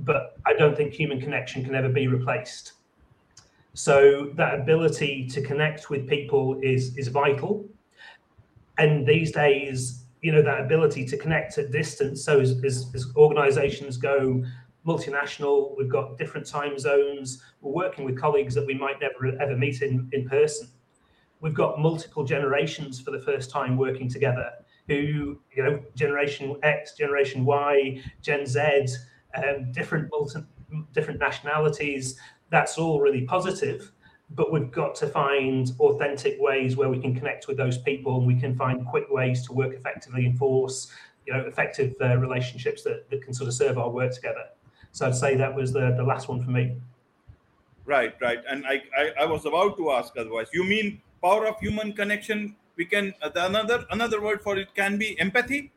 but 0.00 0.36
I 0.44 0.52
don't 0.54 0.76
think 0.76 0.92
human 0.92 1.20
connection 1.20 1.64
can 1.64 1.74
ever 1.74 1.88
be 1.88 2.06
replaced. 2.06 2.72
So 3.74 4.30
that 4.34 4.58
ability 4.60 5.26
to 5.28 5.42
connect 5.42 5.90
with 5.90 6.08
people 6.08 6.58
is 6.62 6.96
is 6.96 7.08
vital. 7.08 7.66
And 8.78 9.06
these 9.06 9.32
days, 9.32 10.04
you 10.20 10.32
know, 10.32 10.42
that 10.42 10.60
ability 10.60 11.04
to 11.06 11.16
connect 11.16 11.56
at 11.58 11.70
distance. 11.72 12.24
So 12.24 12.40
as, 12.40 12.62
as, 12.64 12.90
as 12.94 13.06
organizations 13.16 13.96
go 13.96 14.44
multinational. 14.86 15.76
We've 15.76 15.88
got 15.88 16.16
different 16.16 16.46
time 16.46 16.78
zones. 16.78 17.42
We're 17.60 17.72
working 17.72 18.04
with 18.04 18.18
colleagues 18.18 18.54
that 18.54 18.66
we 18.66 18.74
might 18.74 19.00
never 19.00 19.36
ever 19.40 19.56
meet 19.56 19.82
in, 19.82 20.08
in 20.12 20.28
person. 20.28 20.68
We've 21.40 21.54
got 21.54 21.80
multiple 21.80 22.24
generations 22.24 23.00
for 23.00 23.10
the 23.10 23.20
first 23.20 23.50
time 23.50 23.76
working 23.76 24.08
together. 24.08 24.50
Who 24.88 25.40
you 25.54 25.62
know, 25.62 25.82
Generation 25.96 26.56
X, 26.62 26.94
Generation 26.94 27.44
Y, 27.44 28.02
Gen 28.22 28.46
Z, 28.46 28.86
um, 29.44 29.72
different 29.72 30.08
multi, 30.10 30.40
different 30.92 31.20
nationalities. 31.20 32.18
That's 32.50 32.78
all 32.78 33.00
really 33.00 33.22
positive 33.22 33.92
but 34.30 34.52
we've 34.52 34.72
got 34.72 34.94
to 34.96 35.06
find 35.06 35.72
authentic 35.78 36.36
ways 36.40 36.76
where 36.76 36.88
we 36.88 36.98
can 36.98 37.14
connect 37.14 37.46
with 37.46 37.56
those 37.56 37.78
people 37.78 38.18
and 38.18 38.26
we 38.26 38.34
can 38.34 38.56
find 38.56 38.84
quick 38.86 39.06
ways 39.10 39.46
to 39.46 39.52
work 39.52 39.72
effectively 39.72 40.26
and 40.26 40.36
force 40.36 40.90
you 41.26 41.32
know 41.32 41.40
effective 41.40 41.94
uh, 42.00 42.16
relationships 42.18 42.82
that, 42.82 43.08
that 43.10 43.22
can 43.22 43.34
sort 43.34 43.48
of 43.48 43.54
serve 43.54 43.78
our 43.78 43.90
work 43.90 44.12
together. 44.12 44.44
So 44.92 45.06
i'd 45.06 45.14
say 45.14 45.36
that 45.36 45.54
was 45.54 45.72
the, 45.72 45.94
the 45.96 46.02
last 46.02 46.28
one 46.28 46.42
for 46.42 46.50
me. 46.50 46.76
Right 47.84 48.14
right. 48.20 48.40
And 48.48 48.66
I, 48.66 48.82
I, 48.96 49.12
I 49.20 49.24
was 49.26 49.44
about 49.46 49.76
to 49.76 49.92
ask 49.92 50.12
otherwise. 50.16 50.48
You 50.52 50.64
mean 50.64 51.00
power 51.22 51.46
of 51.46 51.58
human 51.60 51.92
connection? 51.92 52.56
We 52.76 52.84
can 52.84 53.14
uh, 53.22 53.30
another 53.36 53.84
another 53.90 54.20
word 54.20 54.42
for 54.42 54.56
it 54.56 54.74
can 54.74 54.98
be 54.98 55.18
empathy 55.20 55.72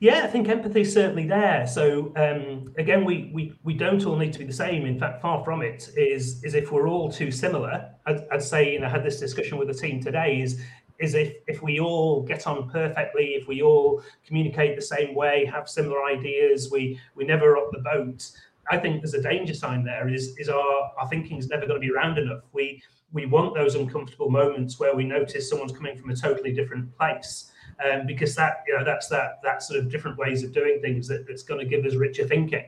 yeah, 0.00 0.22
I 0.24 0.28
think 0.28 0.48
empathy 0.48 0.80
is 0.80 0.92
certainly 0.94 1.26
there. 1.26 1.66
So 1.66 2.12
um, 2.16 2.72
again, 2.78 3.04
we, 3.04 3.30
we 3.34 3.52
we 3.62 3.74
don't 3.74 4.04
all 4.06 4.16
need 4.16 4.32
to 4.32 4.38
be 4.38 4.46
the 4.46 4.52
same. 4.52 4.86
In 4.86 4.98
fact, 4.98 5.20
far 5.20 5.44
from 5.44 5.60
it. 5.60 5.90
Is 5.94 6.42
is 6.42 6.54
if 6.54 6.72
we're 6.72 6.88
all 6.88 7.12
too 7.12 7.30
similar. 7.30 7.90
I'd, 8.06 8.22
I'd 8.32 8.42
say, 8.42 8.72
you 8.72 8.80
know, 8.80 8.88
had 8.88 9.04
this 9.04 9.20
discussion 9.20 9.58
with 9.58 9.68
the 9.68 9.74
team 9.74 10.02
today. 10.02 10.40
Is 10.40 10.58
is 11.00 11.14
if 11.14 11.34
if 11.46 11.62
we 11.62 11.80
all 11.80 12.22
get 12.22 12.46
on 12.46 12.70
perfectly, 12.70 13.34
if 13.34 13.46
we 13.46 13.60
all 13.60 14.02
communicate 14.26 14.74
the 14.74 14.82
same 14.82 15.14
way, 15.14 15.44
have 15.44 15.68
similar 15.68 16.02
ideas, 16.04 16.70
we 16.70 16.98
we 17.14 17.26
never 17.26 17.52
rock 17.52 17.68
the 17.70 17.80
boat. 17.80 18.26
I 18.70 18.78
think 18.78 19.02
there's 19.02 19.14
a 19.14 19.22
danger 19.22 19.52
sign 19.52 19.84
there. 19.84 20.08
Is 20.08 20.34
is 20.38 20.48
our 20.48 20.92
our 20.98 21.08
thinking 21.08 21.36
is 21.36 21.48
never 21.48 21.66
going 21.66 21.78
to 21.78 21.86
be 21.86 21.92
round 21.92 22.16
enough. 22.16 22.44
We 22.54 22.82
we 23.12 23.26
want 23.26 23.54
those 23.54 23.74
uncomfortable 23.74 24.30
moments 24.30 24.80
where 24.80 24.96
we 24.96 25.04
notice 25.04 25.50
someone's 25.50 25.72
coming 25.72 25.98
from 25.98 26.08
a 26.08 26.16
totally 26.16 26.54
different 26.54 26.96
place 26.96 27.49
um, 27.84 28.06
because 28.06 28.34
that 28.34 28.62
you 28.66 28.76
know 28.76 28.84
that's 28.84 29.08
that 29.08 29.40
that 29.42 29.62
sort 29.62 29.80
of 29.80 29.90
different 29.90 30.18
ways 30.18 30.42
of 30.42 30.52
doing 30.52 30.80
things 30.80 31.08
that, 31.08 31.26
that's 31.26 31.42
going 31.42 31.60
to 31.60 31.66
give 31.66 31.84
us 31.84 31.94
richer 31.94 32.26
thinking. 32.26 32.66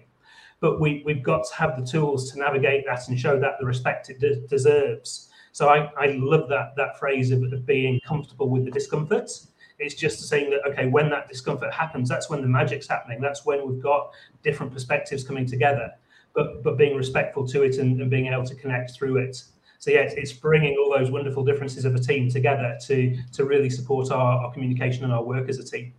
But 0.61 0.81
we 0.81 1.03
we've 1.05 1.23
got 1.23 1.47
to 1.49 1.55
have 1.57 1.79
the 1.79 1.87
tools 1.87 2.31
to 2.33 2.39
navigate 2.39 2.85
that 2.87 3.09
and 3.09 3.19
show 3.19 3.39
that 3.39 3.55
the 3.59 3.67
respect 3.67 4.11
it 4.11 4.21
de- 4.21 4.47
deserves. 4.47 5.29
So 5.53 5.69
I, 5.69 5.91
I 5.99 6.07
love 6.19 6.49
that 6.49 6.75
that 6.77 6.99
phrase 6.99 7.31
of, 7.31 7.43
of 7.43 7.67
being 7.67 8.01
comfortable 8.07 8.49
with 8.49 8.65
the 8.65 8.71
discomfort. 8.71 9.31
It's 9.79 9.95
just 9.95 10.29
saying 10.29 10.51
that 10.51 10.61
okay, 10.71 10.87
when 10.87 11.11
that 11.11 11.29
discomfort 11.29 11.73
happens, 11.73 12.09
that's 12.09 12.31
when 12.31 12.41
the 12.41 12.49
magic's 12.49 12.87
happening. 12.87 13.21
That's 13.21 13.45
when 13.45 13.69
we've 13.69 13.83
got 13.83 14.13
different 14.43 14.73
perspectives 14.73 15.25
coming 15.25 15.47
together. 15.47 15.93
But 16.35 16.63
but 16.63 16.79
being 16.79 16.97
respectful 16.97 17.47
to 17.49 17.63
it 17.65 17.77
and, 17.77 18.01
and 18.01 18.11
being 18.11 18.27
able 18.27 18.47
to 18.47 18.55
connect 18.55 18.93
through 18.93 19.19
it 19.19 19.43
so 19.83 19.91
yeah, 19.91 20.03
it's, 20.03 20.15
it's, 20.15 20.33
bringing 20.33 20.77
all 20.79 20.97
those 20.97 21.11
wonderful 21.11 21.43
differences 21.43 21.85
of 21.85 21.93
a 21.97 21.99
team 21.99 22.31
together 22.31 22.79
to 22.87 23.19
to 23.33 23.45
really 23.45 23.69
support 23.69 24.13
our, 24.13 24.45
our 24.45 24.53
communication 24.53 25.03
and 25.03 25.13
our 25.13 25.25
work 25.25 25.49
as 25.49 25.59
a 25.59 25.65
team. 25.65 25.93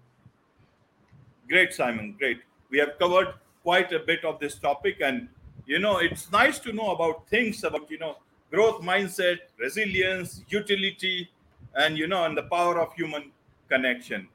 Great, 1.49 1.73
Simon. 1.73 2.15
Great. 2.17 2.39
We 2.69 2.77
have 2.77 2.97
covered 2.97 3.33
quite 3.61 3.91
a 3.91 3.99
bit 3.99 4.23
of 4.23 4.39
this 4.39 4.57
topic, 4.57 5.01
and 5.01 5.27
you 5.65 5.79
know, 5.79 5.97
it's 5.97 6.31
nice 6.31 6.59
to 6.59 6.71
know 6.71 6.91
about 6.91 7.27
things 7.27 7.61
about 7.65 7.91
you 7.91 7.99
know 7.99 8.19
growth 8.51 8.81
mindset, 8.81 9.39
resilience, 9.59 10.45
utility, 10.47 11.29
and 11.75 11.97
you 11.97 12.07
know, 12.07 12.23
and 12.23 12.37
the 12.37 12.43
power 12.43 12.79
of 12.79 12.93
human 12.93 13.33
connection. 13.67 14.29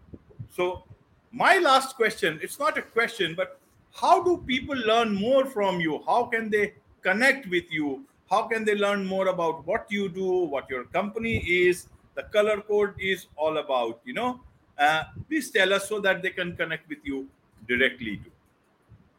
So, 0.51 0.85
my 1.33 1.57
last 1.57 1.97
question, 1.97 2.39
it's 2.43 2.59
not 2.59 2.77
a 2.77 2.83
question, 2.83 3.35
but 3.35 3.59
how 3.95 4.23
do 4.23 4.45
people 4.47 4.77
learn 4.77 5.15
more 5.15 5.47
from 5.47 5.81
you? 5.81 6.03
How 6.05 6.25
can 6.25 6.51
they 6.51 6.75
connect 7.01 7.49
with 7.49 7.73
you? 7.73 8.05
How 8.31 8.43
can 8.43 8.65
they 8.65 8.75
learn 8.75 9.05
more 9.05 9.29
about 9.29 9.67
what 9.67 9.87
you 9.91 10.09
do 10.09 10.27
what 10.57 10.69
your 10.71 10.85
company 10.85 11.39
is? 11.39 11.89
The 12.15 12.25
color 12.25 12.61
code 12.61 12.95
is 12.99 13.27
all 13.37 13.59
about 13.59 14.01
you 14.05 14.15
know. 14.15 14.41
Uh, 14.79 15.05
please 15.29 15.51
tell 15.51 15.73
us 15.73 15.89
so 15.89 16.01
that 16.01 16.23
they 16.23 16.31
can 16.31 16.57
connect 16.57 16.89
with 16.89 16.99
you 17.03 17.29
directly 17.67 18.19
too 18.19 18.31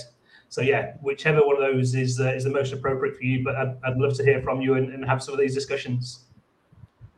so 0.51 0.61
yeah, 0.61 0.95
whichever 1.01 1.47
one 1.47 1.57
of 1.57 1.63
those 1.63 1.95
is 1.95 2.21
uh, 2.21 2.33
is 2.35 2.45
the 2.45 2.51
most 2.51 2.73
appropriate 2.73 3.17
for 3.17 3.23
you. 3.23 3.45
But 3.45 3.57
I'd, 3.57 3.77
I'd 3.85 3.97
love 3.97 4.15
to 4.17 4.25
hear 4.25 4.43
from 4.43 4.61
you 4.61 4.75
and, 4.75 4.93
and 4.93 5.05
have 5.05 5.23
some 5.23 5.35
of 5.35 5.41
these 5.41 5.55
discussions. 5.55 6.25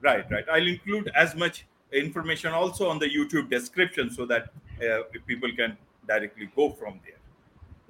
Right, 0.03 0.31
right. 0.31 0.45
I'll 0.53 0.67
include 0.67 1.11
as 1.17 1.35
much 1.35 1.65
information 1.93 2.53
also 2.53 2.89
on 2.89 2.99
the 2.99 3.07
YouTube 3.07 3.51
description 3.51 4.11
so 4.11 4.27
that 4.27 4.51
uh, 4.83 5.05
people 5.27 5.51
can 5.57 5.77
directly 6.07 6.51
go 6.55 6.71
from 6.71 7.01
there. 7.05 7.17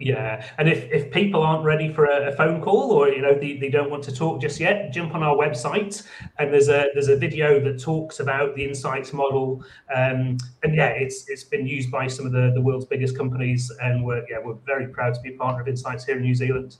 Yeah, 0.03 0.43
and 0.57 0.67
if, 0.67 0.91
if 0.91 1.11
people 1.11 1.43
aren't 1.43 1.63
ready 1.63 1.93
for 1.93 2.07
a, 2.07 2.29
a, 2.29 2.33
phone 2.33 2.63
call 2.63 2.91
or 2.91 3.11
you 3.11 3.21
know 3.21 3.39
they, 3.39 3.59
they 3.59 3.69
don't 3.69 3.91
want 3.91 4.03
to 4.05 4.13
talk 4.13 4.41
just 4.41 4.59
yet, 4.59 4.95
jump 4.95 5.15
on 5.15 5.23
our 5.23 5.37
website 5.37 6.03
and 6.39 6.51
there's 6.51 6.71
a 6.71 6.87
there's 6.95 7.09
a 7.09 7.17
video 7.17 7.61
that 7.61 7.79
talks 7.79 8.19
about 8.19 8.55
the 8.55 8.65
insights 8.65 9.13
model. 9.13 9.63
Um, 9.95 10.39
and 10.63 10.75
yeah, 10.75 10.87
it's 10.87 11.29
it's 11.29 11.45
been 11.45 11.67
used 11.67 11.91
by 11.91 12.07
some 12.07 12.25
of 12.25 12.33
the, 12.33 12.51
the 12.55 12.63
world's 12.63 12.87
biggest 12.87 13.15
companies, 13.15 13.71
and 13.83 14.03
we're 14.03 14.25
yeah 14.31 14.39
we're 14.43 14.57
very 14.65 14.89
proud 14.89 15.13
to 15.17 15.21
be 15.21 15.35
a 15.35 15.37
partner 15.37 15.61
of 15.61 15.69
Insights 15.69 16.07
here 16.07 16.17
in 16.17 16.23
New 16.23 16.35
Zealand. 16.35 16.79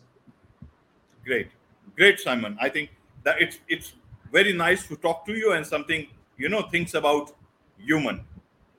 Great, 1.23 1.49
great, 1.97 2.19
Simon. 2.21 2.57
I 2.59 2.71
think 2.71 2.89
that 3.25 3.43
it's 3.43 3.59
it's 3.69 3.93
very 4.33 4.55
nice 4.55 4.87
to 4.87 4.97
talk 4.97 5.27
to 5.27 5.35
you 5.35 5.53
and 5.53 5.67
something 5.67 6.07
you 6.39 6.49
know 6.49 6.63
thinks 6.63 6.95
about 6.95 7.33
human, 7.77 8.25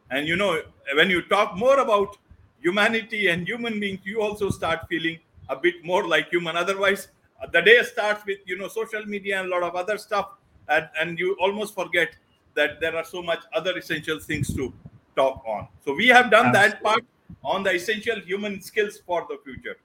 and 0.10 0.28
you 0.28 0.36
know 0.36 0.64
when 0.96 1.12
you 1.12 1.22
talk 1.22 1.56
more 1.56 1.78
about 1.78 2.18
humanity 2.62 3.28
and 3.28 3.48
human 3.48 3.80
beings, 3.80 4.00
you 4.04 4.22
also 4.22 4.50
start 4.50 4.88
feeling 4.88 5.20
a 5.50 5.56
bit 5.56 5.84
more 5.84 6.08
like 6.08 6.30
human. 6.30 6.56
Otherwise, 6.56 7.10
the 7.52 7.62
day 7.62 7.82
starts 7.84 8.26
with 8.26 8.40
you 8.46 8.58
know 8.58 8.68
social 8.68 9.06
media 9.06 9.40
and 9.40 9.48
a 9.48 9.52
lot 9.52 9.64
of 9.64 9.76
other 9.76 9.98
stuff, 9.98 10.30
and, 10.70 10.88
and 11.00 11.20
you 11.20 11.36
almost 11.40 11.74
forget 11.76 12.16
that 12.54 12.80
there 12.80 12.96
are 12.96 13.04
so 13.04 13.22
much 13.22 13.40
other 13.54 13.78
essential 13.78 14.20
things 14.20 14.54
to 14.56 14.74
talk 15.16 15.44
on. 15.46 15.68
So 15.84 15.94
we 15.94 16.08
have 16.08 16.30
done 16.30 16.48
Absolutely. 16.48 16.72
that 16.72 16.84
part 16.84 17.04
on 17.44 17.64
the 17.64 17.74
essential 17.74 18.20
human 18.20 18.62
skills 18.62 19.00
for 19.06 19.26
the 19.30 19.38
future. 19.44 19.78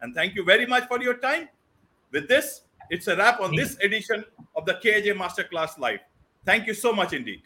And 0.00 0.14
thank 0.14 0.34
you 0.34 0.44
very 0.44 0.66
much 0.66 0.86
for 0.88 1.00
your 1.00 1.14
time. 1.14 1.48
With 2.12 2.28
this, 2.28 2.62
it's 2.90 3.06
a 3.06 3.16
wrap 3.16 3.40
on 3.40 3.54
this 3.54 3.76
edition 3.82 4.24
of 4.56 4.64
the 4.64 4.74
KJ 4.74 5.14
Masterclass 5.16 5.78
Live. 5.78 6.00
Thank 6.44 6.66
you 6.66 6.74
so 6.74 6.92
much 6.92 7.12
indeed. 7.12 7.42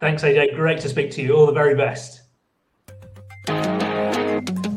Thanks, 0.00 0.22
AJ. 0.22 0.54
Great 0.54 0.80
to 0.80 0.88
speak 0.88 1.10
to 1.12 1.22
you. 1.22 1.36
All 1.36 1.46
the 1.46 1.52
very 1.52 1.74
best. 1.74 2.22
Thank 3.44 4.66
you. 4.66 4.71